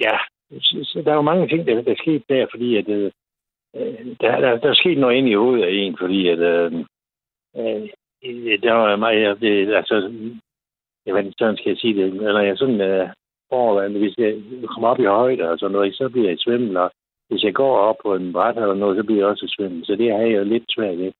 [0.01, 0.17] ja,
[0.61, 3.13] så, så der er jo mange ting, der, der er sket der, fordi at, øh,
[4.21, 6.73] der, der, der er sket noget ind i hovedet af en, fordi at, øh,
[7.57, 7.89] øh,
[8.63, 10.13] der var mig, det, altså,
[11.07, 13.09] jeg ved sådan skal jeg sige det, eller jeg sådan, øh,
[13.49, 16.91] for, hvis jeg kommer op i højde og sådan noget, så bliver jeg svimmel, og
[17.31, 19.87] hvis jeg går op på en bræt eller noget, så bliver jeg også svimmel.
[19.87, 21.13] Så det har jeg jo lidt svært ved.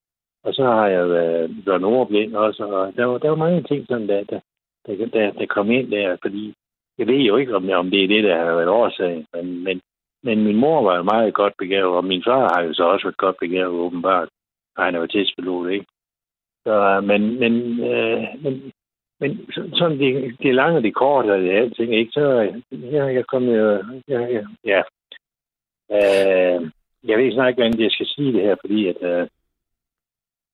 [0.45, 4.09] Og så har jeg været, været også, og der var, der var mange ting, sådan
[4.09, 4.41] der, der,
[4.87, 6.55] der, der, der kom ind der, fordi
[6.99, 9.81] jeg ved jo ikke, om, om det er det, der har været årsagen, men, men,
[10.23, 13.07] men min mor var jo meget godt begavet, og min far har jo så også
[13.07, 14.29] været godt begavet, åbenbart.
[14.77, 15.87] Og han jo testpilot, ikke?
[16.67, 18.73] Så, men, men, øh, men,
[19.21, 22.13] men sådan det, det lange, det korte og det alting, ikke?
[22.13, 22.25] Så
[22.73, 23.71] øh, jeg, jeg kom jo,
[24.09, 24.83] jeg, jeg, ja,
[25.93, 26.71] Øh,
[27.05, 29.27] jeg ved snart ikke, hvordan jeg skal sige det her, fordi at, øh,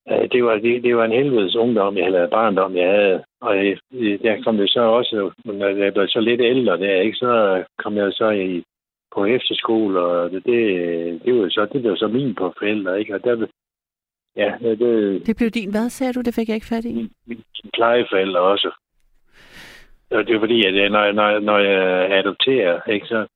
[0.09, 3.23] øh, det, var, det, det var en helvedes ungdom, jeg havde barndom, jeg havde.
[3.41, 3.77] Og øh,
[4.23, 7.97] der kom det så også, når jeg blev så lidt ældre der, ikke, så kom
[7.97, 8.63] jeg så i,
[9.15, 13.15] på efterskole, og det, det, det, var så, det blev så min på forældre, ikke?
[13.15, 13.47] Og der,
[14.35, 16.21] ja, det, det blev din, hvad sagde du?
[16.21, 16.93] Det fik jeg ikke fat i.
[16.93, 18.71] Min, min plejeforældre også.
[20.11, 23.27] Og det er fordi, at når, når, når jeg adopterer, ikke, så,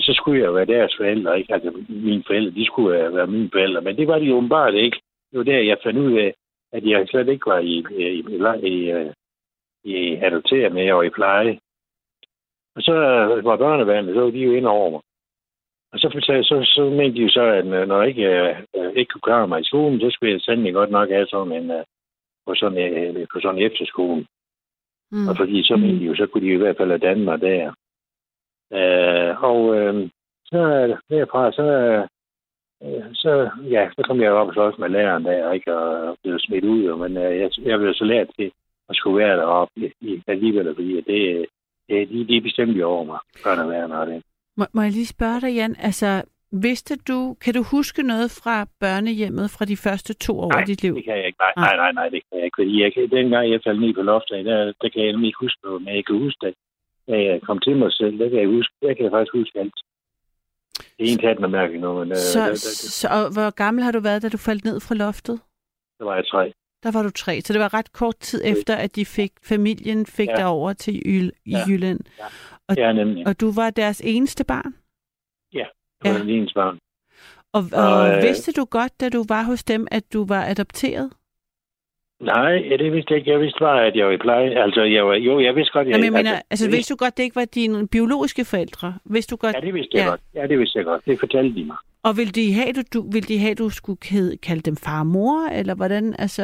[0.00, 1.54] så skulle jeg være deres forældre, ikke?
[1.54, 5.00] Altså, mine forældre, de skulle være mine forældre, men det var de åbenbart ikke.
[5.30, 6.34] Det var der, jeg fandt ud af,
[6.72, 9.10] at jeg slet ikke var i, i, i, i,
[9.84, 11.58] i adopteret, jeg var i pleje.
[12.76, 12.92] Og så
[13.44, 15.00] var børnevandet, så var de jo ind over mig.
[15.92, 19.10] Og så, så, så, så mente de jo så, at når jeg ikke, uh, ikke
[19.10, 21.82] kunne klare mig i skolen, så skulle jeg sandelig godt nok have sådan en, uh,
[22.46, 24.26] på sådan, uh, på sådan en efterskole.
[25.10, 25.28] Mm.
[25.28, 27.72] Og fordi så mente de jo, så kunne de i hvert fald have mig der.
[28.78, 30.08] Øh, og øh,
[30.44, 30.60] så
[31.10, 31.66] derfra, så,
[32.84, 36.38] øh, så, ja, så kom jeg op og slås med læreren der, ikke, og blev
[36.38, 38.50] smidt ud, men øh, jeg, jeg blev så lært til
[38.88, 41.46] at skulle være deroppe i, i, alligevel, fordi det,
[41.88, 44.22] det, de, de bestemte jo over mig, børneværende og det.
[44.56, 48.66] Må, må jeg lige spørge dig, Jan, altså, vidste du, kan du huske noget fra
[48.80, 50.94] børnehjemmet fra de første to år nej, af dit liv?
[50.94, 51.40] det kan jeg ikke.
[51.40, 52.58] Nej, nej, nej, nej, det kan jeg ikke.
[52.60, 55.60] Fordi jeg, dengang jeg faldt ned på loftet, der, der kan jeg nemlig ikke huske
[55.64, 56.54] noget, men jeg kan huske, at
[57.08, 59.58] da jeg kom til mig selv, der kan jeg, huske, der kan jeg faktisk huske
[59.60, 59.74] alt.
[60.98, 62.06] Det er en kat, man mærker noget.
[62.08, 62.54] Men, øh, så, der, der,
[63.00, 65.40] så og hvor gammel har du været, da du faldt ned fra loftet?
[65.98, 66.52] Der var jeg tre.
[66.82, 70.06] Der var du tre, så det var ret kort tid efter, at de fik familien
[70.06, 70.34] fik ja.
[70.36, 71.58] dig over til Yl- i ja.
[71.68, 72.00] Jylland.
[72.18, 72.24] Ja.
[72.68, 73.26] Og- ja, nemlig.
[73.26, 74.74] Og du var deres eneste barn?
[75.52, 76.24] Det var Ja.
[76.24, 76.32] ja.
[76.32, 76.78] ens barn.
[77.52, 80.44] Og, og Og, øh, vidste du godt, da du var hos dem, at du var
[80.44, 81.10] adopteret?
[82.22, 83.30] Nej, det vidste jeg ikke.
[83.30, 84.50] Jeg vidste bare, at jeg var i pleje.
[84.64, 85.92] Altså, jeg var, jo, jeg vidste godt, jeg...
[85.94, 88.94] Jamen, jeg mener, altså, det vidste, vidste du godt, det ikke var dine biologiske forældre?
[89.04, 89.54] Vidste du godt?
[89.56, 90.10] Ja, det vidste jeg Ja.
[90.10, 90.20] godt.
[90.34, 91.02] Ja, det vidste jeg godt.
[91.06, 91.76] Det fortalte de mig.
[92.04, 93.98] Og ville de have, du, du, ville de have, du skulle
[94.48, 96.14] kalde dem far og mor, eller hvordan?
[96.18, 96.42] Altså,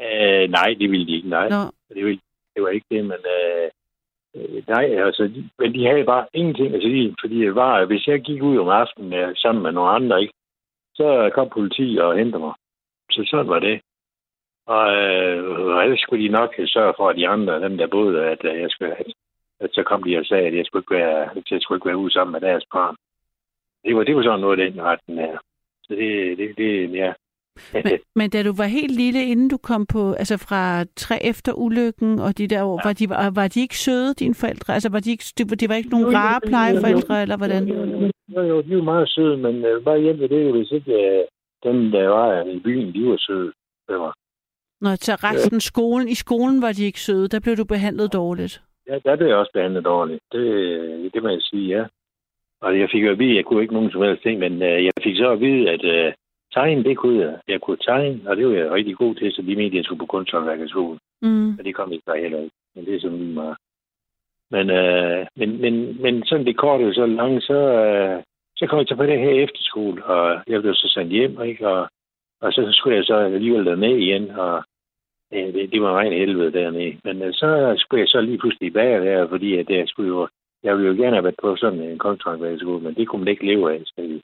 [0.00, 1.28] Øh, nej, det ville de ikke.
[1.28, 1.62] Nej, nå,
[1.94, 2.20] det, ville,
[2.54, 3.20] det var ikke det, men...
[3.36, 3.68] Øh,
[4.36, 6.74] øh, nej, altså, de, men de havde bare ingenting.
[6.74, 9.90] Altså, de, fordi det var, hvis jeg gik ud om aftenen øh, sammen med nogle
[9.90, 10.34] andre, ikke,
[10.94, 12.52] så kom politi og hentede mig.
[13.10, 13.80] Så sådan var det.
[14.66, 18.24] Og, øh, og ellers skulle de nok sørge for, at de andre, dem der boede,
[18.24, 19.06] at, øh, jeg skulle, at,
[19.60, 21.86] at så kom de og sagde, at jeg skulle ikke være, at jeg skulle ikke
[21.86, 22.96] være ude sammen med deres barn.
[23.84, 25.38] Det var, det var sådan noget af den retten her.
[25.82, 27.12] Så det, det, det ja.
[27.72, 31.52] men, men da du var helt lille, inden du kom på, altså fra tre efter
[31.52, 32.88] ulykken, og de der år, ja.
[32.88, 34.74] var, de, var, var de ikke søde, dine forældre?
[34.74, 37.22] Altså, var de ikke, det, var- de var ikke nogen Jo, rare jo, plejeforældre, jo.
[37.22, 37.62] eller hvordan?
[38.34, 41.24] Jo, jo, de var meget søde, men øh, bare hjælpe det, hvis ikke øh,
[41.64, 43.52] dem, der var i byen, de var søde.
[43.88, 44.14] Det var.
[44.80, 48.62] Nå, så resten skolen, i skolen var de ikke søde, der blev du behandlet dårligt.
[48.88, 50.20] Ja, der blev jeg også behandlet dårligt.
[50.32, 50.44] Det,
[51.14, 51.84] det må jeg sige, ja.
[52.60, 54.62] Og jeg fik jo at vide, at jeg kunne ikke nogen som helst ting, men
[54.62, 56.12] øh, jeg fik så at vide, at øh,
[56.54, 57.38] tegne, det kunne jeg.
[57.48, 59.98] Jeg kunne tegne, og det var jeg rigtig god til, så de mente, jeg skulle
[59.98, 60.98] på kunsthåndværkerskole.
[61.22, 61.50] Mm.
[61.58, 62.56] Og det kom ikke bare heller ikke.
[62.74, 63.56] Men det er sådan lige meget.
[64.50, 68.22] Men, øh, men, men, men sådan det korte så langt, så, øh,
[68.56, 71.68] så kom jeg til på det her efterskole, og jeg blev så sendt hjem, ikke?
[71.68, 71.88] Og,
[72.44, 74.64] og så skulle jeg så alligevel derned igen, og
[75.32, 76.98] øh, det, det var rent helvede dernede.
[77.04, 80.28] Men øh, så skulle jeg så lige pludselig bage der, fordi at jeg skulle jo,
[80.62, 83.46] jeg ville jo gerne have været på sådan en kontraktskole, men det kunne man ikke
[83.46, 84.20] leve af, Så.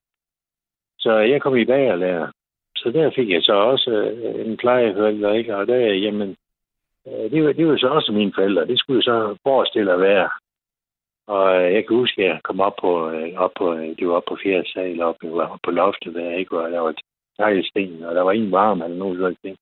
[0.99, 2.29] Så jeg kom i bagerlærer.
[2.77, 5.57] Så der fik jeg så også øh, en plejeforælder, ikke?
[5.57, 6.37] Og der, jamen,
[7.07, 8.67] Øh, det var, det var så også mine forældre.
[8.67, 10.31] Det skulle jo så forestille at være.
[11.27, 14.09] Og øh, jeg kan huske, at jeg kom op på, øh, op på øh, det
[14.09, 16.59] var op på fjerde sal, op, jeg på loftet der, ikke?
[16.59, 16.95] Og der var
[17.41, 19.57] nej i sten, og der var ingen varme eller noget sådan ting.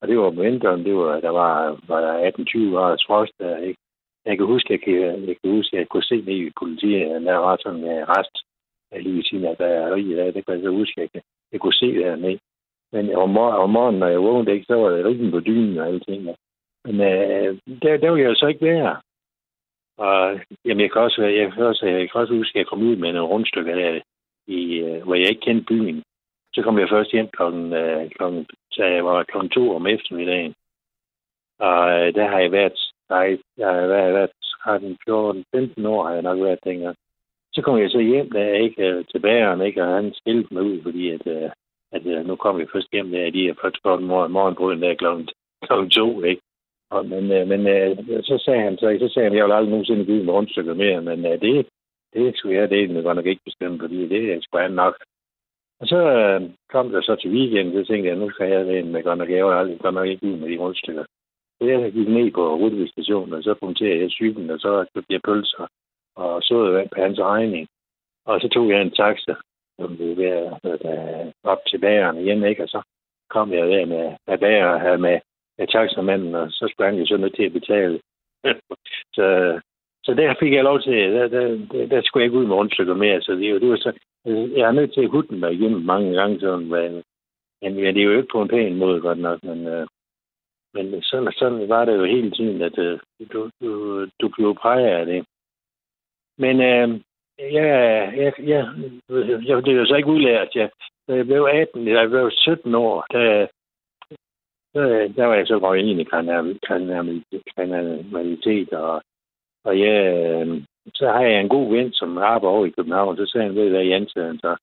[0.00, 1.52] Og det var om vinteren, det var, der var,
[1.88, 3.80] var der 18-20 graders frost der, ikke?
[4.26, 4.94] Jeg kan huske, jeg kan,
[5.28, 8.02] jeg kan huske, jeg kunne se ned i politiet, at der var sådan en øh,
[8.12, 8.36] rest
[8.92, 10.30] øh, lige ved siden af bageriet der.
[10.30, 12.38] Det kan jeg så huske, jeg, kan- jeg kunne se dernede.
[12.92, 15.86] Men om, om morgenen, når jeg vågnede, ikke, så var det rigtig på dynen og
[15.86, 16.28] alting.
[16.28, 16.36] Og
[16.84, 18.96] men øh, der, der vil jeg jo så ikke være.
[19.98, 22.82] Og jamen, jeg kan også, jeg kan også, jeg kan også huske, at jeg kom
[22.82, 24.00] ud med nogle rundstykker der,
[24.46, 26.02] i, øh, hvor jeg ikke kendte byen.
[26.54, 30.54] Så kom jeg først hjem klokken, øh, klokken, så jeg var klokken to om eftermiddagen.
[31.58, 32.78] Og øh, der har jeg været,
[33.10, 34.30] nej, jeg har været, været
[34.62, 36.96] 13, 14, 15 år har jeg nok været dengang.
[37.52, 40.54] Så kom jeg så hjem, da jeg ikke øh, tilbage, og ikke, og han skilte
[40.54, 41.50] mig ud, fordi at, øh,
[41.92, 44.94] at øh, nu kom jeg først hjem der, de er først godt morgen, morgenbrøden der
[44.94, 45.28] klokken,
[45.62, 46.42] klokken to, ikke?
[46.90, 49.70] Og, men, øh, men øh, så sagde han, så, så sagde han, jeg vil aldrig
[49.70, 51.66] nogensinde give en rundstykke mere, men øh, det,
[52.12, 54.94] det skulle jeg det egentlig godt nok ikke bestemme, fordi det skulle han nok.
[55.80, 58.86] Og så øh, kom der så til weekend, så tænkte jeg, nu skal jeg det
[58.86, 61.04] med godt nok, jeg var aldrig godt nok ikke ud med de rundstykker.
[61.58, 65.12] Så jeg gik ned på Rudvig station, og så punkterede jeg cyklen, og så købte
[65.12, 65.66] jeg pølser
[66.16, 67.68] og så på hans regning.
[68.24, 69.34] Og så tog jeg en taxa,
[69.78, 72.62] som blev ved at op til bageren igen, ikke?
[72.62, 72.82] Og så
[73.30, 75.20] kom jeg der med, med bager her med,
[75.58, 78.00] med taxamanden, og så sprang jeg jo så nødt til at betale.
[79.16, 79.26] så,
[80.10, 82.56] så der fik jeg lov til, der, der, der, der skulle jeg ikke ud med
[82.56, 83.92] rundstykker mere, så det, det var så,
[84.56, 87.02] jeg er nødt til at hutte mig igennem mange gange, sådan, men,
[87.62, 89.86] men ja, det er jo ikke på en pæn måde godt nok, men, øh,
[90.74, 92.98] men sådan, sådan var det jo hele tiden, at øh,
[93.32, 95.24] du, du, du blev præget af det.
[96.38, 97.00] Men øh,
[97.38, 97.66] jeg,
[98.16, 98.68] jeg, jeg,
[99.48, 100.48] jeg, det jo så ikke udlært.
[100.54, 100.70] Jeg,
[101.08, 103.46] da jeg blev 18, da jeg blev 17 år, der,
[104.74, 106.04] der, der var jeg så gået ind i
[107.54, 109.02] kriminalitet, og,
[109.64, 110.62] og jeg, øh,
[110.94, 113.70] så har jeg en god ven, som arbejder over i København, så sagde han, ved
[113.70, 114.56] hvad, Jens, øh, så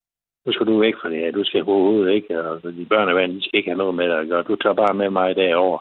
[0.45, 3.29] nu skal du væk fra det her, du skal overhovedet ikke, og de børn og
[3.29, 5.79] de skal ikke have noget med dig at gøre, du tager bare med mig derover.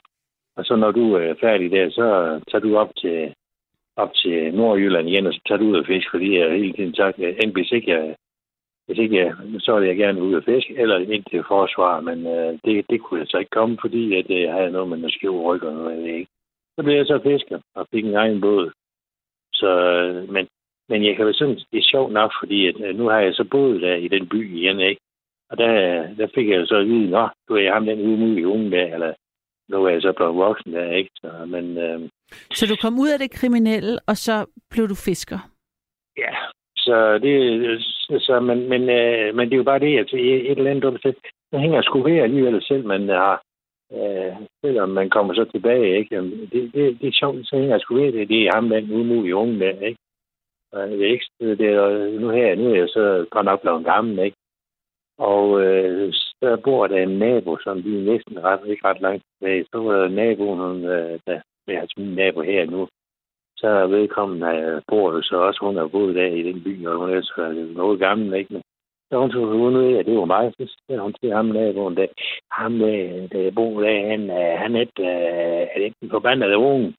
[0.56, 3.34] Og så når du er færdig der, så øh, tager du op til,
[3.96, 6.94] op til Nordjylland igen, og så tager du ud og fisk, fordi jeg hele tiden
[6.94, 8.16] sagt, øh, at enten hvis ikke jeg,
[8.86, 12.26] hvis ikke jeg, så vil jeg gerne ud og fisk, eller ind til forsvar, men
[12.26, 14.98] øh, det, det kunne jeg så ikke komme, fordi at, øh, jeg havde noget med
[14.98, 16.30] noget skæve ryg og noget, jeg ved ikke.
[16.76, 18.70] Så blev jeg så fisker og fik en egen båd.
[19.60, 20.44] Så, øh, men,
[20.88, 23.34] men jeg kan være sådan, det er sjovt nok, fordi at, øh, nu har jeg
[23.34, 25.00] så boet der i den by igen, ikke?
[25.50, 25.70] Og der,
[26.18, 28.94] der fik jeg jo så at vide, nå, du er ham den umulige unge der,
[28.94, 29.12] eller
[29.68, 31.10] nu er jeg så blevet voksen der, ikke?
[31.14, 32.00] Så, men øh,
[32.52, 35.38] Så du kom ud af det kriminelle, og så blev du fisker?
[36.18, 36.34] Ja,
[36.76, 37.36] så det,
[38.26, 41.16] så, men, men, øh, men det er jo bare det, at et eller andet
[41.52, 43.42] det hænger sgu ved alligevel selv, man har,
[43.92, 46.14] øh, selvom man kommer så tilbage, ikke?
[46.14, 48.92] Jamen, Det, det, det er sjovt, så hænger sgu ved det, det er ham, den
[48.92, 49.98] umulige unge der, ikke?
[50.72, 54.18] Og jeg ikke, det er, nu her, nu er jeg så godt nok blevet gammel,
[54.18, 54.36] ikke?
[55.18, 59.66] Og øh, så bor der en nabo, som vi næsten ret, ikke ret langt tilbage.
[59.72, 62.88] Så var naboen, hun, øh, der, er altså min nabo her nu,
[63.56, 66.86] så er vedkommende, øh, bor jo så også, hun har boet der i den by,
[66.86, 68.52] og hun er så noget gammel, ikke?
[68.52, 68.62] Men
[69.08, 71.46] så hun tog hun ud af, at det var mig, så sagde hun til ham
[71.46, 72.06] naboen, der,
[72.50, 74.98] ham der, der bor der, han, øh, han er, et,
[75.70, 76.94] er det ikke en forbandet unge.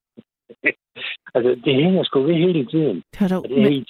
[1.36, 3.04] altså, det hænger sgu ved hele tiden.
[3.20, 3.86] Hør du, det er men,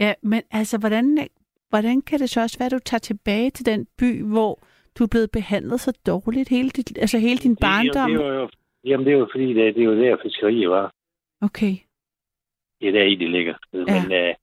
[0.00, 1.28] ja, men altså, hvordan,
[1.70, 4.58] hvordan kan det så også være, at du tager tilbage til den by, hvor
[4.98, 8.10] du er blevet behandlet så dårligt hele, dit, altså hele din barndom?
[8.10, 8.48] Det, det, det, jo,
[8.84, 10.92] jamen, det er jo fordi, det, det er jo der fiskeri var.
[11.40, 11.74] Okay.
[12.80, 13.54] Det er der i, det ligger.
[13.72, 13.78] Ja.
[13.78, 14.34] Men, øh,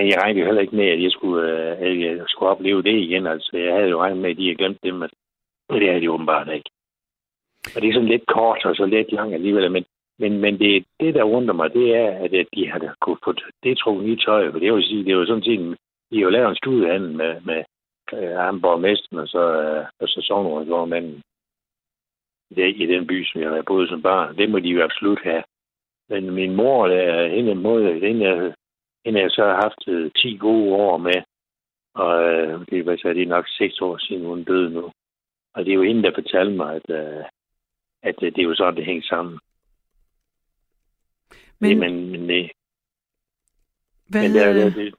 [0.00, 2.82] men jeg regnede jo heller ikke med, at jeg skulle, øh, at jeg skulle opleve
[2.82, 3.26] det igen.
[3.26, 5.10] Altså, jeg havde jo regnet med, at de havde glemt det, men
[5.70, 6.70] det er de åbenbart ikke.
[7.74, 9.84] Og det er sådan lidt kort og så lidt langt alligevel, men,
[10.18, 13.78] men, men det, det, der undrer mig, det er, at de har kunne få det
[13.78, 14.50] trukket i tøj.
[14.50, 15.78] For det vil sige, det er jo sådan set,
[16.10, 17.64] de har jo lavet en studiehandel med, med
[18.14, 21.22] øh, ham og så, øh, og så sovnrådsvormanden
[22.56, 24.36] i den by, som jeg har boet som barn.
[24.36, 25.42] Det må de jo absolut have.
[26.08, 28.54] Men min mor, der, hende, mod, hende, jeg,
[29.04, 31.22] hende jeg så har haft 10 øh, gode år med,
[31.94, 34.92] og øh, det, var, så det er nok 6 år siden, hun døde nu.
[35.54, 37.24] Og det er jo hende, der fortalte mig, at, øh,
[38.02, 39.38] at det er jo sådan, det hænger sammen.
[41.58, 42.50] Men, det, men, men det,
[44.10, 44.94] hvad, men det, er, det,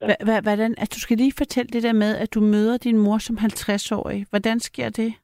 [0.00, 0.40] ja.
[0.40, 3.36] hvordan, at du skal lige fortælle det der med, at du møder din mor som
[3.36, 4.26] 50-årig.
[4.30, 5.14] Hvordan sker det?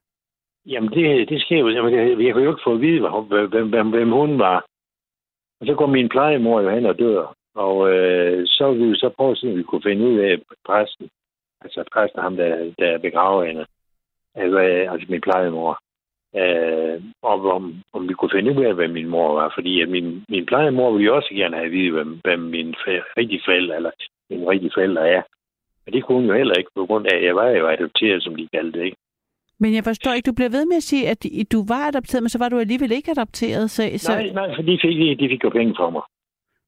[0.66, 1.68] Jamen, det, det sker jo.
[1.68, 3.00] Jamen, jeg, jeg kunne jo ikke få at vide,
[3.48, 4.64] hvem, hvem, hvem hun var.
[5.60, 7.34] Og så går min plejemor jo hen og dør.
[7.54, 10.38] Og øh, så vil vi så prøve at se, om vi kunne finde ud af
[10.66, 11.08] præsten.
[11.60, 13.66] Altså præsten, ham der, der begraver hende.
[14.34, 14.58] Altså,
[14.92, 15.78] altså min plejemor.
[16.36, 19.52] Øh, og om, om vi kunne finde ud af, hvad min mor var.
[19.56, 22.74] Fordi at min, min plejemor ville også gerne have at vide, hvem, hvem min
[23.18, 23.90] rigtige forældre, eller
[24.30, 25.22] min rigtige forældre er.
[25.84, 28.22] Men det kunne hun jo heller ikke, på grund af, at jeg var jo adopteret,
[28.22, 28.96] som de kaldte det, ikke?
[29.62, 32.28] Men jeg forstår ikke, du bliver ved med at sige, at du var adopteret, men
[32.28, 33.70] så var du alligevel ikke adopteret.
[33.70, 34.12] Så, så...
[34.12, 36.02] Nej, nej, for de fik, de fik jo penge fra mig.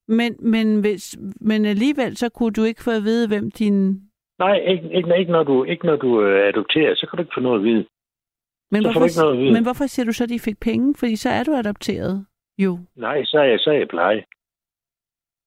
[0.09, 4.01] Men, men, hvis, men alligevel, så kunne du ikke få at vide, hvem din...
[4.39, 7.35] Nej, ikke, ikke, ikke, når, du, ikke når du er adopteret, så kan du ikke
[7.37, 7.85] få noget at vide.
[8.71, 9.53] Men, hvorfor, ikke noget at vide.
[9.53, 10.95] men hvorfor siger du så, at de fik penge?
[10.99, 12.27] Fordi så er du adopteret,
[12.59, 12.79] jo.
[12.97, 14.23] Nej, så er jeg, så er jeg pleje.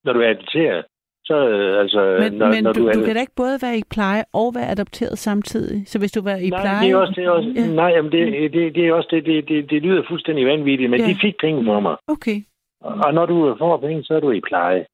[0.04, 0.86] Når du er adopteret,
[1.26, 2.18] så øh, altså...
[2.20, 4.56] Men, når, men når du, du, du kan da ikke både være i pleje og
[4.56, 5.88] være adopteret samtidig.
[5.88, 6.86] Så hvis du var i nej, pleje...
[6.86, 7.68] Det er også, det er også, ja.
[7.68, 11.00] Nej, jamen det, det, det er også det, det, det, det lyder fuldstændig vanvittigt, men
[11.00, 11.08] ja.
[11.08, 11.96] de fik penge for mig.
[12.08, 12.38] Okay.
[12.86, 14.86] Og, når du får penge, så er du i pleje.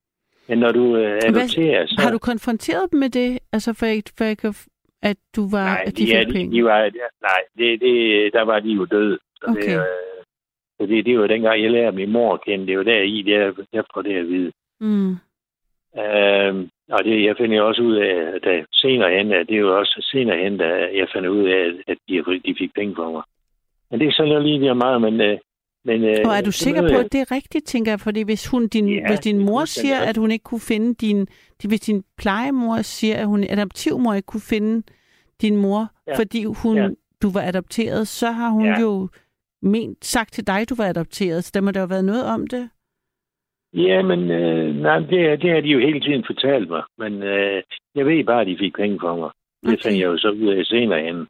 [0.47, 2.01] Men når du øh, adopterer, så...
[2.03, 3.39] Har du konfronteret dem med det?
[3.53, 3.85] Altså for,
[4.17, 4.53] for ikke,
[5.01, 5.65] at du var...
[5.65, 6.57] Nej, at de, de, fik penge?
[6.57, 6.79] De var,
[7.21, 9.19] nej, det, det, der var de jo døde.
[9.35, 9.61] Så okay.
[9.61, 10.23] det, øh,
[10.79, 12.67] så det, det var dengang, jeg lærte min mor at kende.
[12.67, 14.51] Det var der i, der, jeg får det at vide.
[14.79, 15.11] Mm.
[16.01, 19.79] Øh, og det, jeg finder også ud af, at senere hen, at det er jo
[19.79, 23.23] også senere hen, at jeg finder ud af, at de, de fik penge for mig.
[23.91, 25.21] Men det er så lige det meget, men...
[25.21, 25.37] Øh,
[25.85, 27.99] men øh, og er du sikker på, at det er rigtigt, tænker jeg?
[27.99, 31.27] Fordi hvis, hun, din, ja, hvis din mor siger, at hun ikke kunne finde din...
[31.67, 34.83] Hvis din plejemor siger, at hun adoptivmor ikke kunne finde
[35.41, 36.17] din mor, ja.
[36.17, 36.87] fordi hun, ja.
[37.21, 38.79] du var adopteret, så har hun ja.
[38.79, 39.09] jo
[39.61, 41.43] ment, sagt til dig, du var adopteret.
[41.43, 42.69] Så der må der jo have været noget om det.
[43.73, 46.83] Ja, men øh, nej, det, det har de jo hele tiden fortalt mig.
[46.97, 47.63] Men øh,
[47.95, 49.31] jeg ved bare, at de fik penge for mig.
[49.63, 49.71] Okay.
[49.71, 51.27] Det fandt jeg jo så ud af senere hen.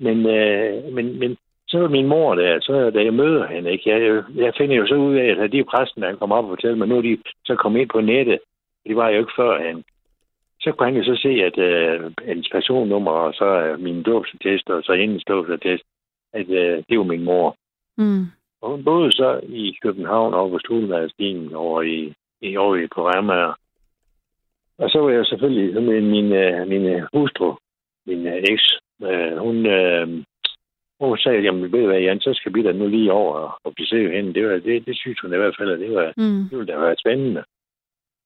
[0.00, 1.36] Men, øh, men, men
[1.72, 3.90] så var min mor der, så da jeg møder hende, ikke?
[3.90, 6.50] Jeg, jeg finder jo så ud af, at de er præsten, der kommer op og
[6.50, 8.38] fortæller mig, nu er de så kommet ind på nettet.
[8.86, 9.84] Det var jo ikke før han.
[10.60, 14.70] Så kunne han jo så se, at øh, hans personnummer, og så øh, min dåbsattest,
[14.70, 15.84] og så hendes dåbsattest,
[16.32, 17.56] at øh, det var min mor.
[17.96, 18.24] Mm.
[18.60, 23.54] Og hun boede så i København over på Stulemadstien over i, i, over i Ramager.
[24.78, 26.28] Og så var jeg selvfølgelig med min,
[26.68, 27.54] min øh, hustru,
[28.06, 30.24] min øh, eks, øh, hun, øh,
[31.08, 33.72] hun sagde, jamen ved du hvad, Jan, så skal vi da nu lige over og
[33.76, 34.34] besøge hende.
[34.34, 36.42] Det, var, det, det synes hun i hvert fald, at det, var, mm.
[36.48, 37.44] det ville da være spændende.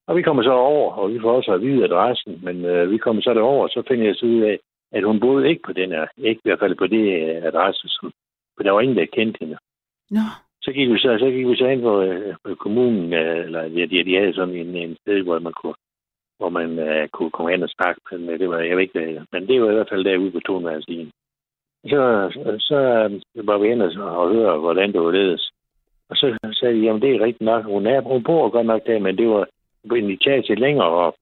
[0.07, 2.99] Og vi kommer så over, og vi får også at vide adressen, men øh, vi
[2.99, 4.59] kommer så derover, og så finder jeg så ud af,
[4.93, 7.07] at hun boede ikke på den her, ikke i hvert fald på det
[7.51, 8.12] adresse, som,
[8.57, 9.59] for der var ingen, der kendte hende.
[10.11, 10.27] Nå.
[10.62, 13.62] Så gik vi så, så, gik vi så ind på, øh, på kommunen, øh, eller
[13.62, 15.74] ja, de, de havde sådan en, en sted, hvor man kunne
[16.39, 19.49] hvor man uh, kunne komme hen og snakke med det var, jeg ved ikke, men
[19.49, 21.11] det var i hvert fald derude på Tonværelsdien.
[21.89, 22.78] Så, så,
[23.34, 25.51] var vi inde og, høre, hvordan det var ledes.
[26.09, 28.87] Og så sagde de, jamen det er rigtigt nok, hun, er, hun bor godt nok
[28.87, 29.49] der, men det var
[29.89, 31.14] på en etage længere op.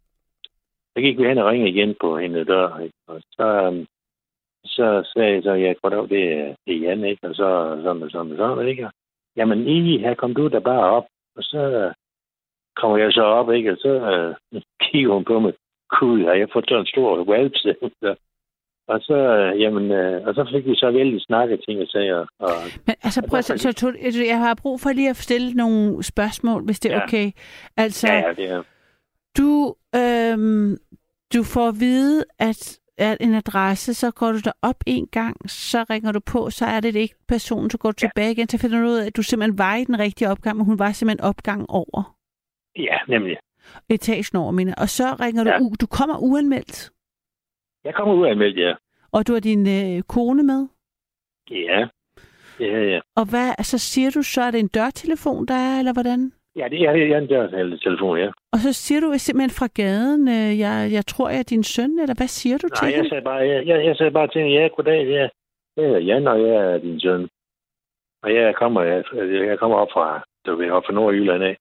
[0.92, 2.94] Så gik vi hen og ringede igen på hende dør, ikke?
[3.06, 3.86] og så, øhm,
[4.64, 7.28] så sagde jeg så, ja, godt det er, det er Jan, ikke?
[7.28, 8.90] Og så sådan og sådan og sådan, ikke?
[9.36, 11.06] Jamen, I, her kom du da bare op.
[11.36, 11.92] Og så, øh,
[12.76, 13.72] kommer jeg så op, ikke?
[13.72, 15.52] Og så øh, kigger hun på mig.
[15.90, 17.74] Gud, har jeg fået sådan en stor valpse?
[18.88, 22.26] Og så, øh, jamen, øh, og så fik vi så vældig snakket ting og sager.
[22.38, 22.50] Og,
[22.86, 26.64] Men altså, prøv at, så, så, jeg har brug for lige at stille nogle spørgsmål,
[26.64, 27.04] hvis det er Ja.
[27.04, 27.30] okay.
[27.76, 28.62] Altså, ja, ja, det er.
[29.38, 30.76] du, øhm,
[31.34, 35.84] du får at vide, at at en adresse, så går du derop en gang, så
[35.90, 38.80] ringer du på, så er det ikke personen, så går du tilbage igen, så finder
[38.80, 41.24] du ud af, at du simpelthen var i den rigtige opgang, men hun var simpelthen
[41.24, 42.16] opgang over.
[42.78, 43.36] Ja, nemlig.
[43.88, 44.82] Etagen over, mener jeg.
[44.82, 45.58] Og så ringer du Ja.
[45.60, 45.76] ud.
[45.80, 46.90] Du kommer uanmeldt,
[47.84, 48.74] Jeg kommer ud af meldt, ja.
[49.12, 50.68] og du har din øh, kone med.
[51.50, 51.86] Ja.
[52.60, 53.00] Ja, ja.
[53.16, 56.32] Og hvad, så siger du så, er det en dørtelefon, der er, eller hvordan?
[56.56, 58.28] Ja, det er, det er en dørtelefon, ja.
[58.52, 61.98] Og så siger du simpelthen fra gaden, øh, jeg, jeg tror, jeg er din søn,
[61.98, 63.08] eller hvad siger du Nej, til jeg hende?
[63.08, 65.28] sagde bare, jeg, jeg, jeg sagde bare til hende, ja, goddag, ja.
[65.76, 67.28] Jeg hedder Jan, og jeg er din søn.
[68.22, 69.04] Og jeg kommer, jeg,
[69.50, 71.56] jeg kommer op fra, du ved, op fra Nordjylland af.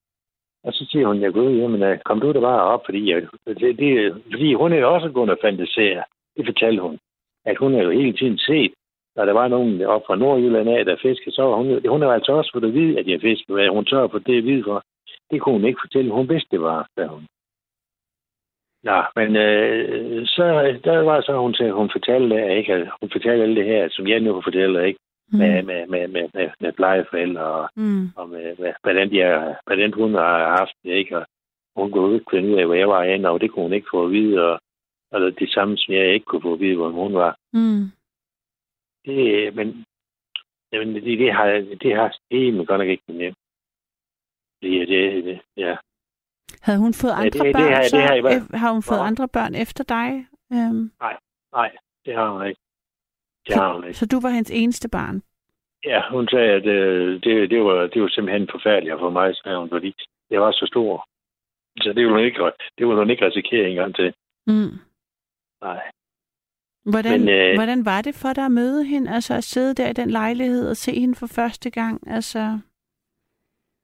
[0.64, 3.12] Og så siger hun, jeg går ud, jamen, øh, kom du da bare op, fordi,
[3.12, 6.04] jeg, det, det, fordi hun er jo også gået og fantasere.
[6.38, 7.00] Det fortalte hun.
[7.46, 8.74] At hun har jo hele tiden set,
[9.16, 12.10] når der var nogen op fra Nordjylland af, der fiskede, så var hun, hun har
[12.10, 13.54] altså også fået at vide, at jeg fiskede.
[13.56, 14.84] Hvad hun tør på det at vide for.
[15.32, 16.12] Det kunne hun ikke fortælle.
[16.12, 17.28] Hun vidste, det var, sagde hun.
[18.84, 20.44] Nå, men øh, så
[20.84, 24.08] der var så, hun, til, hun fortalte, at ikke, hun fortalte alt det her, som
[24.08, 25.00] jeg nu fortæller, ikke?
[25.32, 25.68] Med, Mm.
[25.68, 28.08] med, med, med, med, med plejeforældre og, Mm.
[28.16, 31.18] og med, med, hvordan, de er, hvordan hun har haft det, ikke?
[31.18, 31.26] Og
[31.76, 33.88] hun kunne ikke finde ud af, hvor jeg var henne, og det kunne hun ikke
[33.92, 34.60] få at vide, og,
[35.12, 37.38] og det samme, som jeg ikke kunne få at vide, hvor hun var.
[37.54, 37.84] Mm.
[39.06, 39.86] Det, men
[40.72, 41.46] jamen, det, det, har,
[41.82, 43.38] det har det er godt nok ikke nemt.
[44.62, 45.76] Det, det, det, ja.
[46.62, 47.74] Havde hun fået Ja, andre det- det børn?
[47.74, 47.98] har så?
[47.98, 49.04] det har jeg været- Ef- har hun fået Nå.
[49.06, 50.10] andre børn efter dig?
[50.54, 50.92] Øhm,
[51.54, 51.72] Nej,
[52.06, 52.62] det har hun ikke.
[53.48, 53.98] Det har hun ikke.
[53.98, 55.22] så du var hendes eneste barn?
[55.86, 59.58] Ja, hun sagde, at øh, det, det, var, det var simpelthen forfærdeligt for mig, sagde
[59.58, 59.94] hun, fordi
[60.30, 61.08] jeg var så stor.
[61.82, 64.14] Så det ville hun ikke, det ville hun ikke risikere engang til.
[64.48, 64.74] Mm.
[65.62, 65.82] Nej.
[66.92, 69.12] Hvordan, Men, øh, hvordan var det for dig at møde hende?
[69.12, 72.08] Altså at sidde der i den lejlighed og se hende for første gang?
[72.08, 72.60] Altså,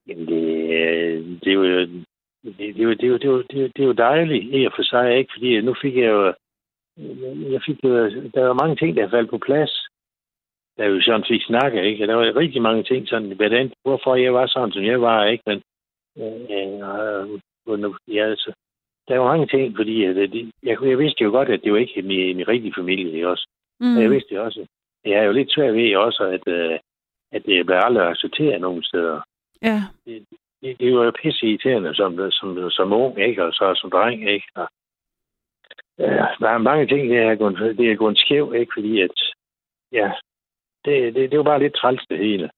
[0.07, 0.43] Jamen, det,
[0.73, 1.63] øh, det jo...
[2.43, 5.31] Det, det, jo, det, jo, det, jo, det, jo dejligt i og for sig, ikke?
[5.33, 6.33] Fordi nu fik jeg jo...
[7.53, 9.87] Jeg fik jo, der var mange ting, der faldt på plads.
[10.77, 12.07] Da vi sådan fik snakket, ikke?
[12.07, 15.43] Der var rigtig mange ting, sådan, hvordan, hvorfor jeg var sådan, som jeg var, ikke?
[15.45, 15.61] Men,
[16.17, 18.53] øh, øh, ja, altså,
[19.07, 21.71] der var mange ting, fordi at, øh, det, jeg, jeg vidste jo godt, at det
[21.71, 23.47] var ikke min, min rigtige familie, ikke også?
[23.79, 23.95] mm.
[23.97, 24.65] Og jeg vidste jo også,
[25.05, 26.79] jeg er jo lidt svært ved også, at, øh,
[27.31, 29.21] at det bliver aldrig accepteret nogen steder.
[29.61, 29.81] Ja.
[30.05, 30.25] Det,
[30.79, 33.43] det var jo pisse irriterende som, som, som ung, ikke?
[33.45, 34.47] Og så som dreng, ikke?
[34.55, 34.67] Og,
[35.99, 38.71] ja, der er mange ting, det er gået, det er gået skæv, ikke?
[38.75, 39.11] Fordi at,
[39.91, 40.11] ja,
[40.85, 42.49] det, det, det var bare lidt træls det hele.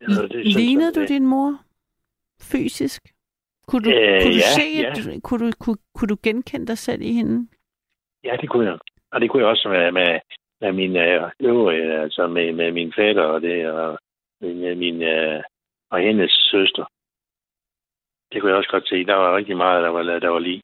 [0.00, 1.58] Altså, det er sådan- Lignede du din mor
[2.40, 3.02] fysisk?
[3.66, 4.66] Kunne du, Øh, kunne du ja, se,
[5.12, 5.20] ja.
[5.24, 7.48] kunne, du, kunne, kunne du genkende dig selv i hende?
[8.24, 8.78] Ja, det kunne jeg.
[9.12, 10.20] Og det kunne jeg også med, med,
[10.60, 13.98] med min øh, øvrige, altså med, med min fætter og det, og
[14.40, 15.42] min, min øh,
[15.90, 16.84] og hendes søster.
[18.32, 19.04] Det kunne jeg også godt se.
[19.04, 20.62] Der var rigtig meget, der var, der var lige.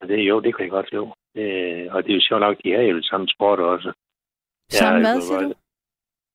[0.00, 1.14] Og det, jo, det kunne jeg godt jo.
[1.34, 1.48] Det,
[1.90, 3.92] og det er jo sjovt nok, de har jo det samme sport også.
[4.70, 5.54] Samme hvad, siger du?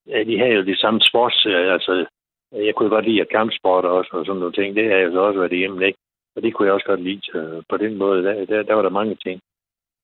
[0.08, 2.06] Ja, de har jo det samme sports, øh, altså,
[2.52, 4.76] jeg kunne godt lide at kampsport også, og sådan nogle ting.
[4.76, 6.00] Det har jeg så også været igennem, ikke?
[6.36, 7.22] Og det kunne jeg også godt lide.
[7.22, 9.42] Så på den måde, der, der, der var der mange ting.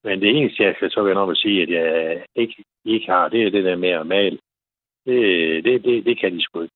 [0.04, 3.30] Men det eneste, jeg skal så være om at sige, at jeg ikke, ikke har,
[3.30, 4.40] det er det der med at male.
[5.06, 6.76] Det, det, det, det kan de sgu ikke.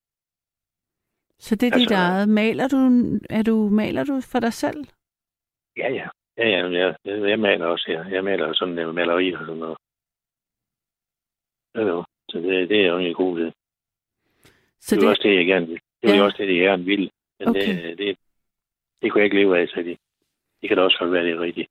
[1.45, 2.29] Så det er dit Altså- eget.
[2.29, 2.79] Maler du,
[3.29, 4.79] er du, maler du for dig selv?
[5.77, 6.07] Ja, ja.
[6.37, 8.01] Ja, ja, jeg, jeg, maler også, ja.
[8.15, 9.77] Jeg maler sådan en maleri og sådan noget.
[11.75, 12.03] Jo, jo.
[12.29, 13.51] Så det, det er jo en god ved.
[14.81, 15.81] Så det det, også det, jeg gerne ville.
[16.01, 16.19] Det var Ja.
[16.19, 16.23] ja.
[16.25, 17.09] også det, jeg gerne ville.
[17.39, 17.89] Men Okay.
[17.89, 18.17] det, det,
[19.01, 19.97] det kunne jeg ikke leve af, så det,
[20.61, 21.69] det kan da også godt være, det er rigtigt.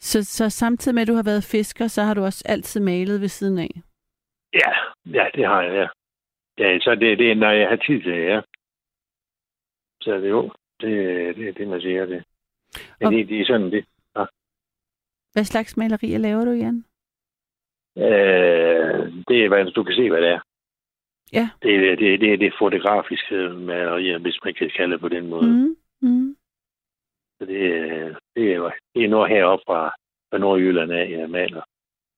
[0.00, 3.20] så, så samtidig med, at du har været fisker, så har du også altid malet
[3.20, 3.70] ved siden af?
[4.52, 4.70] Ja,
[5.06, 5.86] ja, det har jeg, ja.
[6.60, 8.40] Ja, så det, det er, når jeg har tid til det, ja.
[10.02, 12.24] Så det jo, det, det, det man siger, det.
[13.00, 13.84] Men Og- det, det er sådan, det.
[15.32, 16.84] Hvad slags malerier laver du, Jan?
[17.96, 20.40] Øh, det er, hvad du kan se, hvad det er.
[21.32, 21.50] Ja.
[21.62, 25.26] Det, er- det, det er det fotografiske malerier, hvis man kan kalde det på den
[25.28, 25.46] måde.
[25.46, 25.76] Mm.
[26.02, 26.36] Mm.
[27.38, 29.88] Så det, er- det, er, det er noget heroppe fra,
[30.30, 31.62] fra Nordjylland af, jeg maler.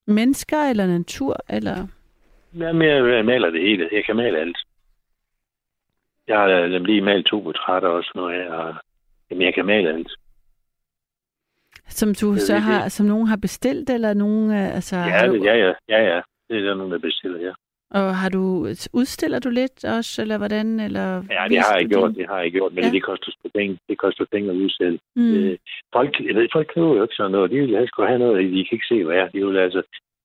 [0.06, 1.36] Mennesker eller natur?
[1.48, 1.76] Eller...
[2.58, 3.88] Jamen, jeg maler det hele.
[3.92, 4.58] Jeg kan male alt.
[6.28, 8.52] Jeg har øh, lige malet to portrætter også nu her.
[8.52, 8.74] Og,
[9.30, 10.10] jamen, jeg kan male alt.
[11.88, 12.62] Som du Det så det.
[12.62, 14.96] har, som nogen har bestilt, eller nogen, øh, altså...
[14.96, 15.34] har Ja, du...
[15.34, 16.20] det, ja, ja, ja, ja.
[16.48, 17.52] Det er der nogen, der bestiller, ja.
[17.90, 20.80] Og har du, udstiller du lidt også, eller hvordan?
[20.80, 22.90] Eller Ja, det har jeg gjort, din- det har jeg gjort, men Ja.
[22.90, 23.78] det koster sgu penge.
[23.88, 24.98] Det koster penge at udstille.
[25.16, 25.34] Mm.
[25.34, 25.58] Øh,
[25.92, 27.50] folk, jeg ved, folk køber jo ikke sådan noget.
[27.50, 29.28] De vil helst have noget, de kan ikke se, hvad er.
[29.28, 29.82] De vil altså,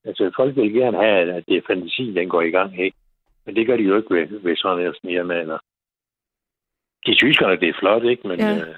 [0.07, 2.97] altså, folk vil gerne have, at det er fantasi, den går i gang, ikke?
[3.45, 5.59] Men det gør de jo ikke ved, ved sådan en snirma, eller...
[7.05, 8.27] De synes godt, at det er flot, ikke?
[8.27, 8.57] Men, Ja.
[8.57, 8.75] øh,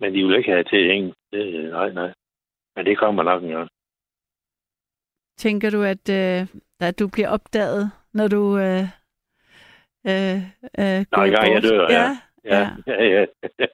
[0.00, 1.14] men de vil ikke have til at hænge.
[1.32, 2.12] Det, nej, nej.
[2.76, 3.68] Men det kommer nok en gang.
[5.36, 6.46] Tænker du, at, øh,
[6.80, 8.84] at du bliver opdaget, når du øh,
[10.10, 10.38] øh,
[10.80, 11.70] øh, går engang jeg bort?
[11.70, 12.08] dør, ja.
[12.44, 12.68] ja.
[12.86, 13.20] Ja, ja,
[13.58, 13.66] ja.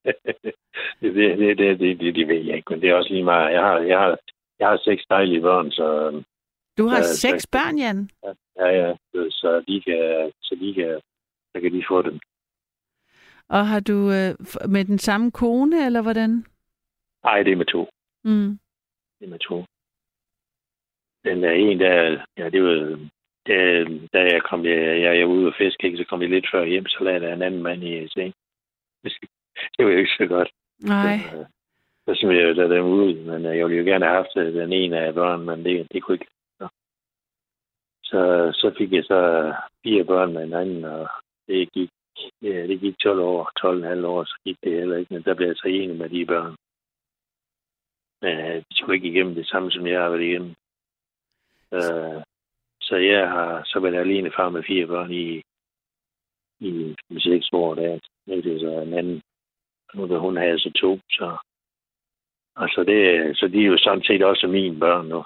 [1.01, 3.25] det, det, det, det, det, det, det ved jeg ikke, men det er også lige
[3.25, 3.53] meget.
[3.53, 4.19] Jeg har, jeg har,
[4.59, 6.23] jeg har seks dejlige børn, så
[6.79, 8.11] Du har Ja, seks børn, Jan.
[8.57, 8.95] ja, ja,
[9.31, 11.01] så de kan, så de kan,
[11.53, 12.19] så kan de få dem.
[13.49, 14.35] Og har du øh,
[14.75, 16.45] med den samme kone, eller hvordan?
[17.25, 17.89] Nej, det er med to.
[18.25, 18.59] Mm.
[19.19, 19.65] Det er med to.
[21.25, 22.99] Den er en, der, ja, det var,
[23.47, 26.31] da, da jeg kom, jeg, jeg, jeg var ude og fiske, ikke, så kom jeg
[26.31, 28.35] lidt før hjem, så lagde der en anden mand i seng.
[29.77, 30.51] Det var jo ikke så godt.
[30.79, 31.19] Nej.
[31.31, 31.47] Så, øh,
[32.07, 34.55] så smed jeg da dem ud, men øh, jeg ville jo gerne have haft øh,
[34.55, 36.27] den ene af børn, men det, det kunne ikke.
[38.15, 39.55] Så, så, fik jeg så øh,
[39.85, 41.09] fire børn med en anden, og
[41.49, 41.91] det gik,
[42.43, 43.51] ja, det gik 12 år,
[44.01, 46.27] 12,5 år, så gik det heller ikke, men der blev jeg så enig med de
[46.27, 46.57] børn.
[48.23, 50.55] Men øh, de skulle ikke igennem det samme, som jeg har været igennem.
[51.73, 52.23] Øh,
[52.81, 55.43] så jeg har så været alene far med fire børn i,
[56.61, 57.75] i 6 år.
[57.75, 57.99] Der.
[58.27, 59.23] Nu er det så en anden
[59.95, 61.37] nu da hun havde så to, så...
[62.57, 65.25] Altså det, så de er jo sådan set også mine børn nu.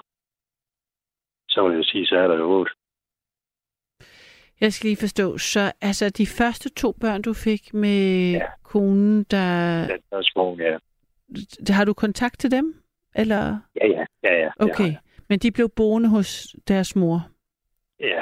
[1.49, 2.78] Så vil jeg sige, så er der jo otte.
[4.61, 8.37] Jeg skal lige forstå, så altså de første to børn, du fik med ja.
[8.37, 8.45] Ja.
[8.63, 10.77] konen, der, Den er små, ja.
[11.73, 12.75] har du kontakt til dem?
[13.15, 13.57] Eller?
[13.75, 14.49] Ja, ja, ja, ja.
[14.59, 14.97] Okay, jeg.
[15.29, 17.27] men de blev boende hos deres mor.
[17.99, 18.21] Ja,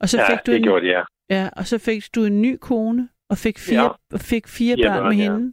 [0.00, 1.04] Og så ja fik du det en, gjorde jeg.
[1.30, 4.16] ja, og så fik du en ny kone og fik fire, Ja.
[4.16, 5.32] fik fire, børn, børn, med ja.
[5.32, 5.52] hende.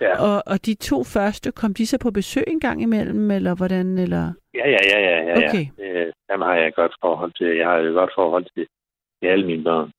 [0.00, 0.18] Ja.
[0.22, 3.98] Og, og de to første, kom de så på besøg en gang imellem, eller hvordan?
[3.98, 4.32] Eller?
[4.54, 5.48] Ja, ja, ja, ja, ja.
[5.48, 5.66] Okay.
[5.78, 5.84] ja.
[5.84, 7.46] Øh, Dem har jeg et godt forhold til.
[7.56, 8.66] Jeg har et godt forhold til,
[9.20, 9.90] til alle mine børn.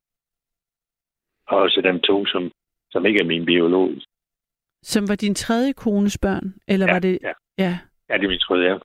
[1.48, 2.52] Og også dem to, som,
[2.92, 3.90] som ikke er min biolog.
[4.84, 6.54] Som var din tredje kones børn?
[6.68, 7.20] Eller Ja, var det...
[7.22, 7.34] ja.
[7.58, 7.80] ja.
[8.10, 8.78] Ja, det er min tredje, ja.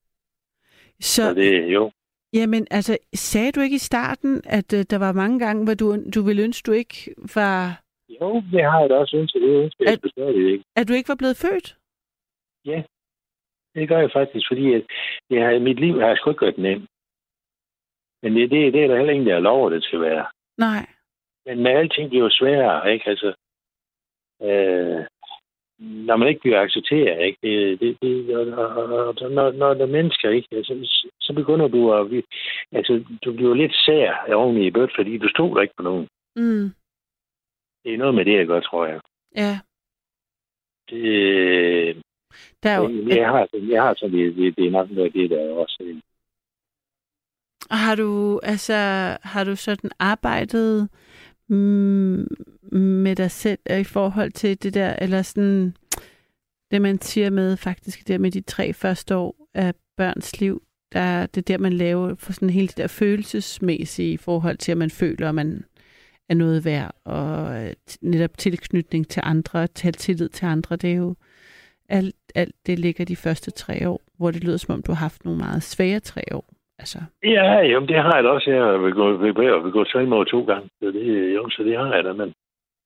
[1.00, 1.90] Så, Så det, jo.
[2.32, 6.10] Jamen, altså, sagde du ikke i starten, at øh, der var mange gange, hvor du,
[6.14, 7.80] du ville ønske, du ikke var...
[8.20, 9.42] Jo, det har jeg da også ønsket.
[9.42, 10.64] Det ønsker jeg At- sgu stadig ikke.
[10.76, 11.76] At du ikke var blevet født?
[13.74, 14.84] Det gør jeg faktisk, fordi at
[15.30, 16.88] jeg mit liv har jeg sgu ikke gjort nemt.
[18.22, 20.26] Men det, det, det er der heller ingen, der har lov, at det skal være.
[20.58, 20.86] Nej.
[21.46, 23.08] Men med alting bliver sværere, ikke?
[23.10, 23.28] Altså,
[24.42, 25.04] øh,
[25.78, 27.38] når man ikke bliver accepteret, ikke?
[27.42, 28.46] Det, det, det, og,
[28.76, 30.48] og, og, når, når der er mennesker, ikke?
[30.56, 30.74] Altså,
[31.20, 32.10] så begynder du at...
[32.10, 32.24] vi-
[32.72, 36.08] Altså, du bliver lidt sær oven i bødt, fordi du stoler ikke på nogen.
[36.36, 36.70] Mm.
[37.84, 39.00] Det er noget med det, jeg gør, tror jeg.
[39.36, 39.54] Ja.
[40.90, 42.02] Det,
[42.62, 45.12] Der er jo, jeg har, jeg har sådan, det, det, det er nok noget af
[45.12, 45.66] det, der er
[47.70, 48.74] og har du altså
[49.22, 50.88] har du sådan arbejdet
[51.48, 52.26] mm,
[52.72, 55.76] med dig selv øh, i forhold til det der eller sådan
[56.70, 61.26] det man siger med faktisk der med de tre første år af børns liv der
[61.26, 64.78] det er der man laver for sådan hele det der følelsesmæssige i forhold til at
[64.78, 65.64] man føler at man
[66.28, 70.76] er noget værd og øh, netop tilknytning til andre til tillid til andre.
[70.76, 71.14] Det er jo
[71.88, 74.98] alt, alt det ligger de første tre år hvor det lyder som om du har
[74.98, 76.98] haft nogle meget svære tre år altså
[77.36, 78.50] Ja, jo, det har jeg da også.
[78.50, 80.68] Jeg har begået, begået, begået selvmord to gange.
[80.80, 82.34] Så det, jo, så det har jeg da, men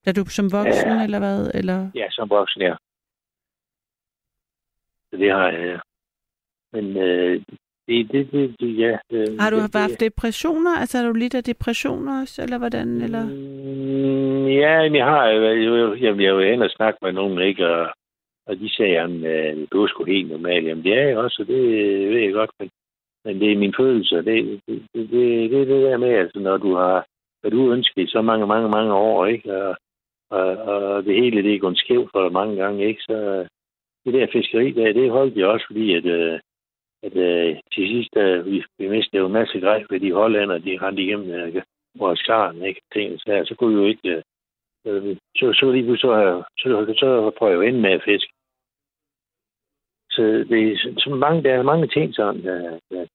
[0.07, 1.05] Er du som voksen, ja.
[1.05, 1.51] Eller hvad?
[1.55, 1.91] Eller?
[1.95, 2.75] ja, som voksen, ja.
[5.11, 5.79] Så det har jeg, ja.
[6.73, 7.43] Men øh,
[7.89, 8.99] det, det, det, det, ja.
[9.11, 10.79] Det, Har du det, haft depressioner?
[10.81, 12.89] Altså har du lidt af depressioner også, eller hvordan?
[13.03, 13.25] Eller?
[13.25, 17.39] Mm, ja, jeg har jo, jo, jamen, jeg er jo hen og snakke med nogen,
[17.41, 17.67] ikke?
[17.69, 17.95] Og,
[18.47, 20.65] og de sagde, at øh, du er sgu helt normal.
[20.65, 21.61] Jamen, det er jeg også, og det
[22.11, 22.71] ved jeg godt, men,
[23.27, 24.17] men det er min følelse.
[24.17, 27.07] Det, det, det, det, det er det der med, altså, når du har,
[27.41, 29.57] hvad du ønsker i så mange, mange, mange år, ikke?
[29.63, 29.77] Og,
[30.31, 33.03] og, og det hele, det er gået skævt for dig mange gange, ikke?
[33.03, 33.47] Så
[34.05, 36.39] det der fiskeri, der, det holdt jeg også, fordi at, øh,
[37.03, 38.15] at, at til sidst,
[38.51, 41.63] vi, vi mistede jo en masse grej ved de hollænder, de rendte igennem ikke?
[41.99, 42.81] vores skarn, ikke?
[42.93, 44.23] Ting, så, så kunne vi jo ikke...
[44.87, 48.33] Øh, så, så lige pludselig, så, så, så prøver jeg jo ind med at fiske.
[50.11, 53.07] Så det er så- så mange, der er mange ting sådan, der, der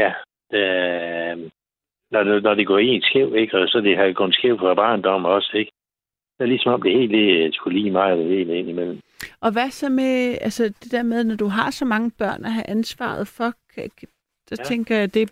[0.00, 0.12] ja,
[0.50, 1.34] der,
[2.10, 3.58] når, det, når det går en skæv, ikke?
[3.58, 5.72] Og så det har gået skæv fra barndom også, ikke?
[6.38, 9.00] Det er ligesom om det hele det skulle lige mig det hele ind imellem.
[9.40, 12.52] Og hvad så med altså, det der med, når du har så mange børn at
[12.52, 13.80] have ansvaret for, så
[14.50, 14.56] ja.
[14.58, 14.64] Ja.
[14.64, 15.30] tænker jeg, det,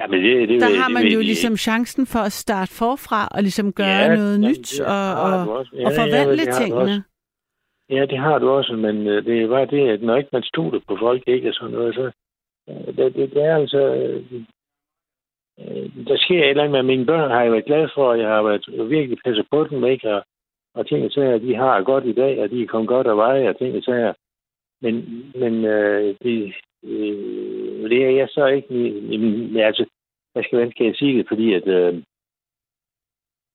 [0.00, 2.18] Ja, men det, det, Der ved- har det man ved jo de ligesom chancen for
[2.18, 5.66] at starte forfra og ligesom gøre Ja, noget jamen, nyt det og, og.
[5.72, 7.04] Ja, og ja, forvandle det du tingene.
[7.90, 10.80] Ja, det har du også, men øh, det bare det, at når ikke man stoler
[10.88, 12.12] på folk, ikke og sådan noget, så øh,
[12.68, 13.80] Øh, det, det, det er altså...
[13.94, 14.24] Øh,
[15.60, 18.18] øh, der sker et eller andet med mine børn, har jeg været glad for, og
[18.18, 20.14] jeg har været virkelig passet på dem, ikke?
[20.14, 20.24] Og,
[20.74, 23.16] og ting og sager, de har godt i dag, og de er kommet godt af
[23.16, 24.12] veje, og ting og sager.
[24.80, 24.94] Men,
[25.34, 26.54] men øh, det,
[26.84, 28.74] øh, det er jeg så ikke...
[29.08, 29.84] Men, altså,
[30.32, 31.28] hvad skal, hvordan skal jeg sige det?
[31.28, 31.66] Fordi at...
[31.68, 31.94] Øh,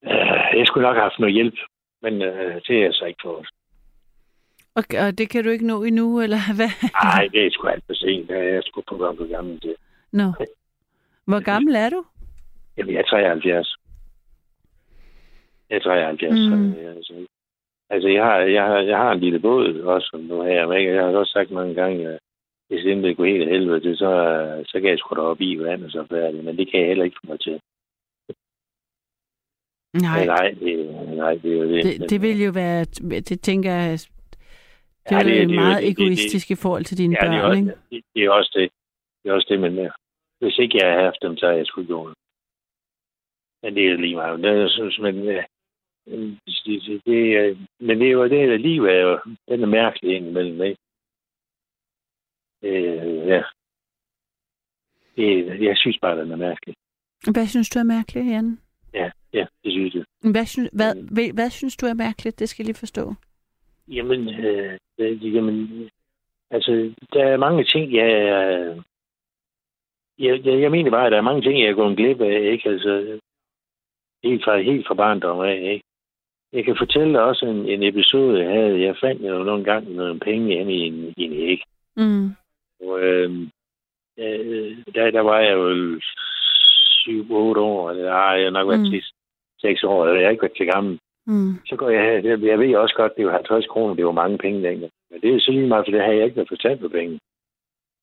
[0.03, 1.55] øh, jeg skulle nok have haft noget hjælp,
[2.01, 3.45] men øh, det er jeg så ikke for.
[4.75, 6.73] Og, og det kan du ikke nå endnu, eller hvad?
[7.03, 8.29] Nej, det er sgu alt for sent.
[8.29, 9.75] Jeg er sgu på på gammel til.
[10.11, 10.27] Nå.
[11.25, 12.05] Hvor gammel er du?
[12.77, 13.75] Jamen, jeg er 73.
[15.69, 16.33] Jeg er 73.
[16.33, 16.55] Mm.
[16.55, 16.73] Mm.
[16.73, 17.13] Altså,
[17.89, 20.67] altså jeg, har, jeg, har, jeg har en lille båd også, nu her.
[20.67, 22.19] Men jeg har også sagt mange gange, at
[22.67, 24.11] hvis det går helt helvede til, så,
[24.65, 26.43] så kan jeg sgu da op i vand og så færdig.
[26.43, 27.59] Men det kan jeg heller ikke få mig til.
[29.93, 31.83] Nej, nej, det, nej, det er jo det.
[31.83, 32.85] det, det vil jo være,
[33.29, 33.99] det tænker jeg,
[35.09, 36.97] det Ja, er det- jo det jo- meget det- det- det- egoistisk i forhold til
[36.97, 37.73] dine Ja, det er, børn, også, ikke?
[37.91, 38.71] det, det er også det.
[39.23, 39.89] Det er også det, men
[40.41, 42.17] hvis ikke jeg havde haft dem, så havde jeg sgu gjort det.
[43.63, 44.39] Men det er lige meget.
[44.43, 45.45] Det, er, jeg synes, men, det,
[46.65, 50.61] det, det, men det er jo det, der liv er jo, den er mærkelig indimellem,
[50.61, 50.77] ikke?
[52.63, 53.43] Øh, ja.
[55.15, 56.75] Det, jeg synes bare, den er mærkelig.
[57.31, 58.59] Hvad synes du er mærkeligt, Jan?
[58.93, 60.03] Ja, ja, det synes jeg.
[60.31, 62.39] Hvad, synes, hvad, hvad, hvad synes du er mærkeligt?
[62.39, 63.13] Det skal jeg lige forstå.
[63.87, 65.89] Jamen, øh, jamen,
[66.51, 68.09] altså, der er mange ting, jeg,
[70.19, 72.41] jeg, jeg, jeg mener bare, at der er mange ting, jeg er gået glip af,
[72.51, 72.69] ikke?
[72.69, 73.19] Altså,
[74.23, 75.83] helt fra, helt fra barndom af, ikke?
[76.53, 78.81] Jeg kan fortælle også en, en episode, jeg havde.
[78.81, 81.61] Jeg fandt jo nogle gange nogle penge inde i en, i en æg.
[81.95, 82.29] Mm.
[82.81, 83.31] Og øh,
[84.19, 88.91] øh, der, der var jeg jo 7-8 år, eller ej, jeg har nok været Mm.
[88.91, 89.03] til
[89.61, 90.99] 6 år, eller jeg har ikke været til gammel.
[91.27, 91.53] Mm.
[91.65, 92.37] Så går jeg her.
[92.37, 94.91] Jeg ved også godt, det er 50 kroner, det var mange penge dengang.
[95.11, 97.19] Men det er så lige meget, for det har jeg ikke været fortalt på penge.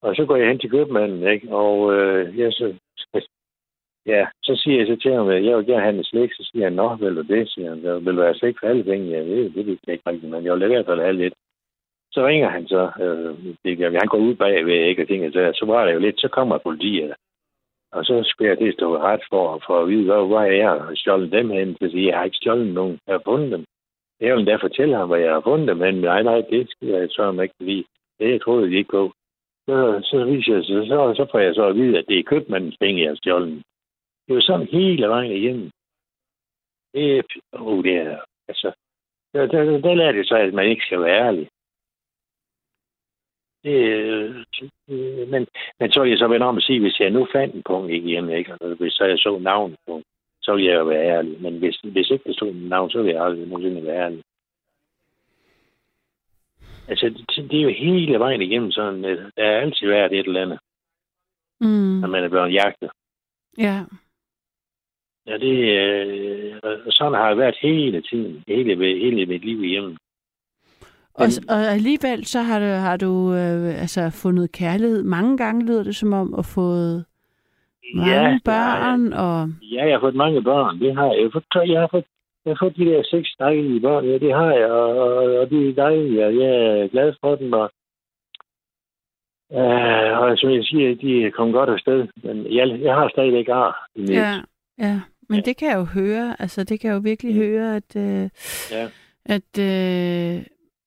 [0.03, 1.57] Og så går jeg hen til købmanden, ikke?
[1.57, 2.75] Og øh, jeg så,
[4.07, 6.33] ja, så siger jeg så til ham, at jeg vil gerne have en slik.
[6.33, 7.49] Så siger han, nå, vil du det?
[7.49, 9.11] Siger han, "Der vil du have slik for alle penge?
[9.11, 11.35] Ja, det, det vil jeg ikke rigtigt, men jeg vil i hvert fald have lidt.
[12.13, 15.03] Så ringer han så, øh, det, han går ud bagved, ikke?
[15.03, 17.15] Og tænker, så, så var det jo lidt, så kommer politiet.
[17.93, 20.93] Og så skal jeg det stå ret for, for at vide, hvor, hvor jeg har
[20.95, 21.77] stjålet dem hen.
[21.81, 23.65] Så siger jeg, jeg har ikke stjålet nogen, jeg har fundet dem.
[24.21, 26.71] Jeg vil da fortælle ham, hvor jeg har fundet dem, hen, men nej, nej, det
[26.71, 27.87] skal jeg så ikke, fordi
[28.19, 29.13] det troede jeg ikke på.
[29.69, 32.23] Så, så viser jeg, så, så, så får jeg så at vide, at det er
[32.23, 33.63] købmandens penge, jeg har stjålet.
[34.27, 35.71] Det var sådan hele vejen igennem.
[36.95, 37.23] Det er,
[37.53, 38.19] oh, det er,
[38.49, 38.73] altså,
[39.33, 41.49] der, der, der, der lærer det så, at man ikke skal være ærlig.
[43.65, 43.77] Det,
[44.89, 45.47] øh, men,
[45.81, 47.91] men så vil jeg så vende om og sige, hvis jeg nu fandt en punkt
[47.91, 48.55] ikke hjemme, ikke?
[48.61, 50.03] Og hvis så jeg så navnet på,
[50.43, 51.43] så ville jeg jo være ærlig.
[51.43, 54.23] Men hvis, hvis ikke der stod en navn, så ville jeg aldrig nogensinde være ærlig.
[56.89, 60.27] Altså, det, det er jo hele vejen igennem sådan, at der er altid været et
[60.27, 60.59] eller andet,
[61.63, 62.01] Mm.
[62.01, 62.91] når man er blevet jagtet.
[63.59, 63.85] Ja.
[65.27, 69.99] Ja, det, øh, sådan har det været hele tiden, hele, hele mit liv hjemme.
[71.21, 75.83] Og, og alligevel så har du, har du øh, altså fundet kærlighed mange gange, lyder
[75.83, 77.05] det som om, og fået
[77.95, 78.41] mange det har jeg.
[78.45, 80.81] børn, og Ja, jeg har fået mange børn.
[80.81, 81.17] Det har jeg.
[81.17, 82.05] Jeg har fået, jeg har fået,
[82.45, 84.05] jeg har fået de der seks dejlige børn.
[84.05, 86.51] Ja, det har jeg, og, og, og de er dejlige, og jeg
[86.81, 87.53] er glad for dem.
[87.53, 87.71] Og,
[89.53, 92.07] øh, og som jeg siger, de er kommet godt afsted.
[92.25, 93.89] Men jeg, jeg har stadigvæk ar.
[93.97, 94.35] ja,
[94.79, 95.01] ja.
[95.29, 95.43] Men Ja.
[95.43, 98.29] det kan jeg jo høre, altså det kan jeg jo virkelig høre, at, øh,
[98.71, 98.85] Ja.
[99.25, 100.43] at øh,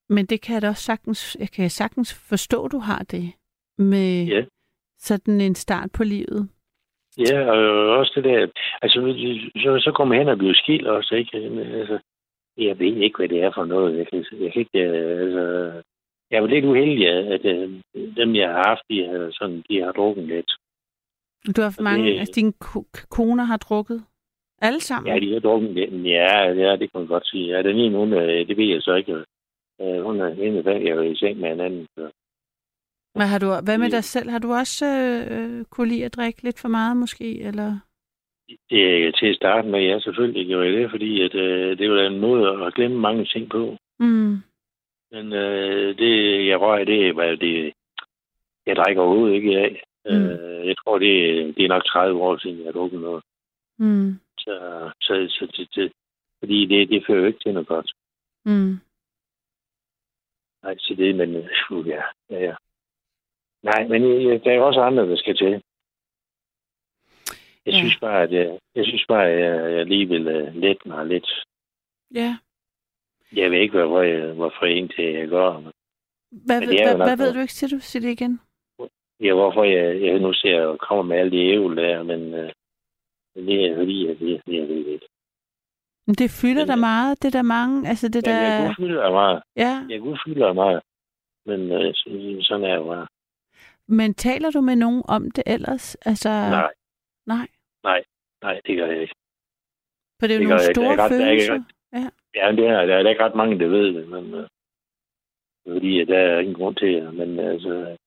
[0.10, 3.34] men det kan jeg da også sagtens, jeg kan sagtens forstå, du har det
[3.78, 4.45] med Ja.
[4.97, 6.49] sådan en start på livet.
[7.18, 8.47] Ja, og også det der,
[8.82, 8.99] altså,
[9.56, 11.38] så, så kommer hen og bliver skilt også, ikke?
[11.38, 11.99] Altså,
[12.58, 13.97] jeg ved ikke, hvad det er for noget.
[13.97, 15.41] Jeg kan, jeg kan ikke, altså,
[16.30, 17.82] jeg er jo lidt uheldig, at øh,
[18.16, 20.51] dem, jeg har haft, de har, sådan, de har drukket lidt.
[21.56, 24.04] Du har haft Og mange, det- altså dine ko- koner har drukket
[24.62, 25.14] alle sammen?
[25.14, 26.06] Ja, de har drukket lidt.
[26.06, 27.47] Ja, ja, det kan man godt sige.
[27.56, 29.24] Ja, den ene, hun, øh, det ved jeg så ikke.
[29.82, 31.88] Øh, hun er hende, fandt jeg jo i seng med en anden.
[31.95, 32.11] Så.
[33.15, 34.30] Men har du, hvad med dig selv?
[34.30, 34.86] Har du også
[35.32, 37.41] øh, kunne lide at drikke lidt for meget måske?
[37.41, 37.80] Eller?
[38.69, 41.86] Det til at starte med, ja, selvfølgelig gjorde jeg det, fordi at, øh, det er
[41.86, 43.78] jo en måde at glemme mange ting på.
[43.99, 44.38] Mm.
[45.11, 47.74] Men øh, det, jeg røg, det er hvad det,
[48.65, 49.84] jeg drikker overhovedet ikke af.
[50.05, 50.11] Mm.
[50.11, 51.13] Øh, jeg tror, det,
[51.57, 53.24] det er nok 30 år siden, jeg har drukket noget.
[53.78, 54.19] Mm.
[54.38, 54.55] Så,
[55.01, 55.91] så, så, så det,
[56.39, 57.91] fordi det, det fører jo ikke til noget godt.
[58.45, 58.80] Mm.
[60.64, 62.55] Nej, så det, men uh, ja, ja, ja.
[63.64, 65.61] Nej, men øh, der er også andre, der skal til.
[67.66, 67.80] Jeg Ja.
[67.80, 71.05] synes bare, at jeg, jeg synes bare, at jeg, jeg lige vil uh, lette mig
[71.05, 71.28] lidt.
[72.14, 72.38] Ja.
[73.34, 75.51] Jeg ved ikke, hvor, jeg, hvorfor egentlig jeg går.
[76.32, 77.53] Hvad, Men ved, hvad, hvad ved du ikke?
[77.53, 77.80] Siger du?
[77.82, 78.39] Sig det igen.
[79.20, 82.49] Ja, hvorfor jeg, jeg nu ser og kommer med alle de ævl der, men uh,
[83.47, 85.07] det er fordi, at det, det er det ikke.
[86.08, 87.22] Men det fylder der øh, meget.
[87.22, 87.89] Det er der mange.
[87.89, 88.66] Altså det jeg der...
[88.66, 89.43] kunne fylde meget.
[89.56, 89.74] Ja.
[89.89, 90.82] Jeg kunne fylde meget.
[91.45, 91.93] Men uh,
[92.47, 93.08] sådan er det bare.
[93.88, 95.95] Men taler du med nogen om det ellers?
[95.95, 96.30] Altså...
[96.30, 96.74] Nej,
[97.84, 98.04] Nej.
[98.43, 99.16] nej, det gør jeg ikke.
[100.20, 100.74] For det er jo Det nogle jeg ikke.
[100.80, 102.10] store Jeg er ret- jeg er ikke følelser.
[102.36, 104.45] Ja, det er, der er ikke ret mange, der ved det, men uh,
[105.68, 107.14] fordi der er ingen grund til det.
[107.14, 107.97] Men altså,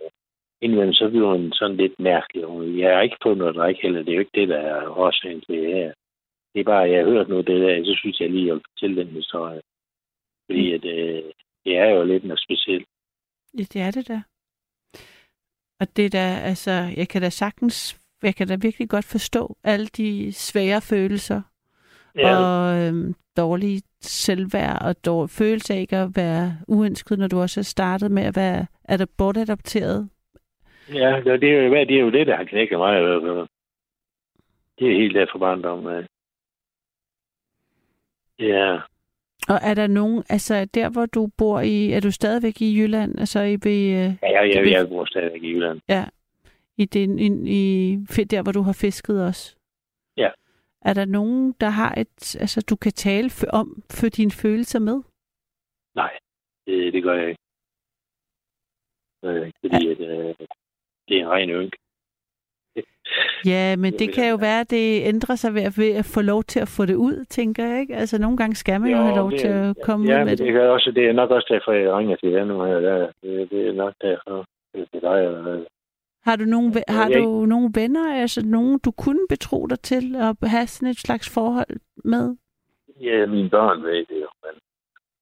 [0.60, 2.78] indvendig så bliver man sådan lidt mærkelig.
[2.78, 4.02] Jeg har ikke fået noget drik heller.
[4.02, 5.92] Det er jo ikke det, der er årsagen til det her.
[6.56, 8.42] Det er bare, at jeg har hørt noget af det der, så synes jeg lige,
[8.42, 9.60] at jeg vil fortælle den historie.
[10.46, 11.22] Fordi at, øh,
[11.64, 12.86] det er jo lidt noget specielt.
[13.58, 14.22] Ja, det er det da.
[15.80, 19.86] Og det der, altså, jeg kan da sagtens, jeg kan da virkelig godt forstå alle
[19.86, 21.42] de svære følelser
[22.16, 27.40] Ja, og øhm, dårlige selvværd og dårlig følelse af ikke at være uønsket, når du
[27.40, 30.08] også er startet med at være er der bortadopteret.
[30.94, 32.98] ja det, det, er jo, det er jo det, der har knækket mig.
[32.98, 33.48] i hvert fald.
[34.78, 35.88] Det er helt der for barndom.
[35.88, 36.02] Ja,
[39.48, 43.18] Og er der nogen, altså der hvor du bor i, er du stadigvæk i Jylland,
[43.18, 45.80] altså i, ved, øh, ja jeg, jeg, jeg bor stadigvæk i Jylland.
[46.76, 49.56] i, den, i, i der hvor du har fisket også?
[50.16, 50.30] Ja.
[50.82, 54.78] Er der nogen, der har et, altså du kan tale for, om for dine følelser
[54.78, 55.02] med?
[55.94, 56.18] Nej,
[56.66, 57.42] det, det gør jeg ikke.
[59.24, 60.34] Øh, fordi at, øh,
[61.08, 61.76] det er en ren ynk.
[63.46, 66.20] Ja, men det kan jo være, at det ændrer sig ved at, ved at få
[66.22, 67.96] lov til at få det ud, tænker jeg, ikke?
[67.96, 70.24] Altså, nogle gange skal man jo, Jo, have lov det- til at komme ja, ud
[70.24, 70.52] med det, det.
[70.52, 72.78] kan også, det er nok også derfor, jeg ringer til jer nu her.
[73.22, 74.44] Det, det er nok derfor.
[74.74, 75.24] Det er dig.
[75.26, 75.64] Eller,
[76.24, 79.80] Har du nogle, ve- har jeg- du nogle venner, altså nogen, du kunne betro dig
[79.80, 82.36] til at have sådan et slags forhold med?
[83.00, 84.28] ja, mine børn ved det jo.
[84.44, 84.54] Men,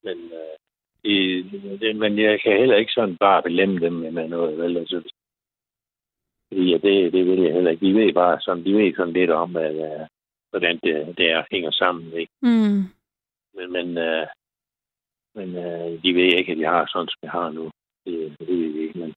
[0.05, 4.59] men, øh, det, det, men jeg kan heller ikke sådan bare belemme dem med, noget.
[4.59, 4.77] Vel?
[4.77, 5.03] Altså,
[6.55, 7.87] ja, det, det vil jeg heller ikke.
[7.87, 10.07] De ved bare sådan, de ved sådan lidt om, at, øh,
[10.51, 12.13] hvordan det, det er, hænger sammen.
[12.13, 12.33] Ikke?
[12.43, 12.81] Mm.
[13.57, 14.27] Men, men, øh,
[15.35, 17.71] men øh, de ved ikke, at de har sådan, som jeg har nu.
[18.07, 19.15] Det, det ved de ikke, men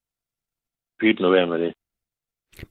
[1.00, 1.74] pyt nu være med det.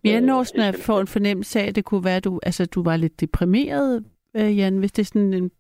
[0.02, 2.40] Men jeg når sådan at få en fornemmelse af, at det kunne være, at du,
[2.42, 4.04] altså, du var lidt deprimeret,
[4.34, 5.50] Jan, hvis det er sådan en...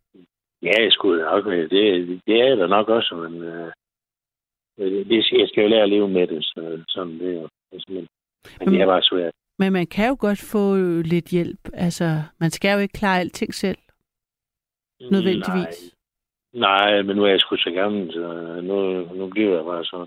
[0.62, 1.70] Ja, jeg skulle nok det.
[2.26, 3.72] Det er der nok også, men øh,
[4.78, 7.48] det, jeg skal jo lære at leve med det, så, sådan det er jo.
[7.72, 8.06] Altså, men,
[8.60, 9.32] men det er bare svært.
[9.58, 11.60] Men man kan jo godt få lidt hjælp.
[11.72, 13.78] Altså, man skal jo ikke klare alting selv,
[15.00, 15.94] nødvendigvis.
[16.52, 18.26] Nej, nej, men nu er jeg sgu så gammel, så
[18.62, 18.76] nu,
[19.14, 20.06] nu bliver jeg bare så.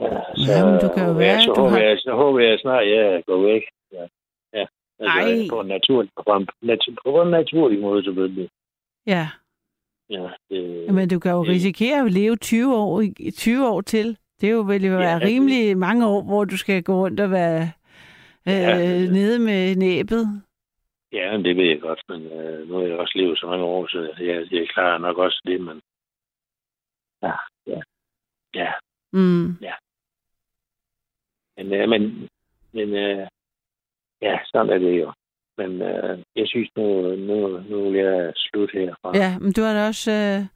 [0.00, 2.40] Ja, så Jamen, du kan jo være, jeg, så, du håber har- jeg, så håber
[2.40, 3.62] jeg snart, jeg går væk.
[3.92, 4.06] Ja.
[4.58, 4.66] ja.
[4.98, 5.48] Altså, Ej.
[5.50, 8.48] på en naturlig, på en, natu- på en naturlig måde, selvfølgelig.
[9.06, 9.28] Ja,
[10.10, 13.80] Ja, det, men du kan jo det- risikere at leve 20 år, i- 20 år
[13.80, 14.16] til.
[14.44, 17.20] Det er jo vel Ja, være det- rimelig mange år, hvor du skal gå rundt
[17.20, 17.62] og være
[18.48, 20.42] øh, Ja, det- nede med næbet.
[21.12, 23.64] Ja, men det ved jeg godt, men øh, nu har jeg også levet så mange
[23.64, 25.80] år, så jeg, jeg klarer nok også det, men...
[27.22, 27.32] Ja,
[27.66, 27.80] ja,
[28.54, 28.72] ja.
[29.12, 29.56] Mm.
[31.56, 32.28] Men, øh, men,
[32.72, 33.26] men øh,
[34.22, 35.12] ja, sådan er det jo.
[35.58, 39.16] Men øh, jeg synes, nu, nu, nu vil jeg slutte herfra.
[39.16, 40.46] Ja, men du har da også, øh,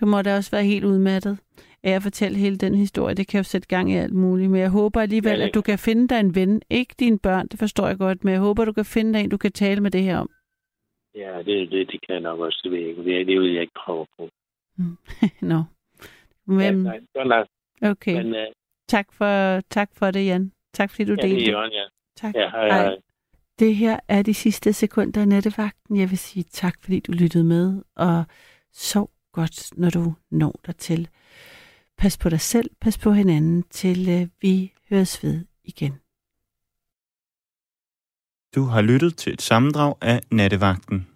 [0.00, 1.38] du må da også være helt udmattet
[1.82, 3.14] af at fortælle hele den historie.
[3.14, 4.50] Det kan jo sætte gang i alt muligt.
[4.50, 6.62] Men jeg håber alligevel, Ja, det at du kan finde dig en ven.
[6.70, 9.30] Ikke dine børn, det forstår jeg godt, men jeg håber, du kan finde dig en,
[9.30, 10.30] du kan tale med det her om.
[11.14, 12.96] Ja, det, det, det kan jeg nok også, det ved jeg.
[12.96, 14.28] Det, det vil jeg ikke prøve på.
[15.52, 15.54] Nå.
[15.56, 15.62] Ja,
[16.72, 17.46] Men, nej, godt nok.
[17.82, 18.16] okay.
[18.22, 18.46] Men øh,
[18.88, 20.52] Tak for, tak for det, Jan.
[20.74, 21.50] Tak fordi du ja, det delte.
[21.50, 21.84] er jo, ja.
[22.16, 22.34] Tak.
[22.34, 22.96] Ja, hej, hej.
[23.58, 25.96] Det her er de sidste sekunder af nattevagten.
[25.96, 28.24] Jeg vil sige tak, fordi du lyttede med, og
[28.72, 31.08] sov godt, når du når dig til.
[31.98, 35.92] Pas på dig selv, pas på hinanden, til øh, vi høres ved igen.
[38.54, 41.06] Du har lyttet til et sammendrag af Nattevagten.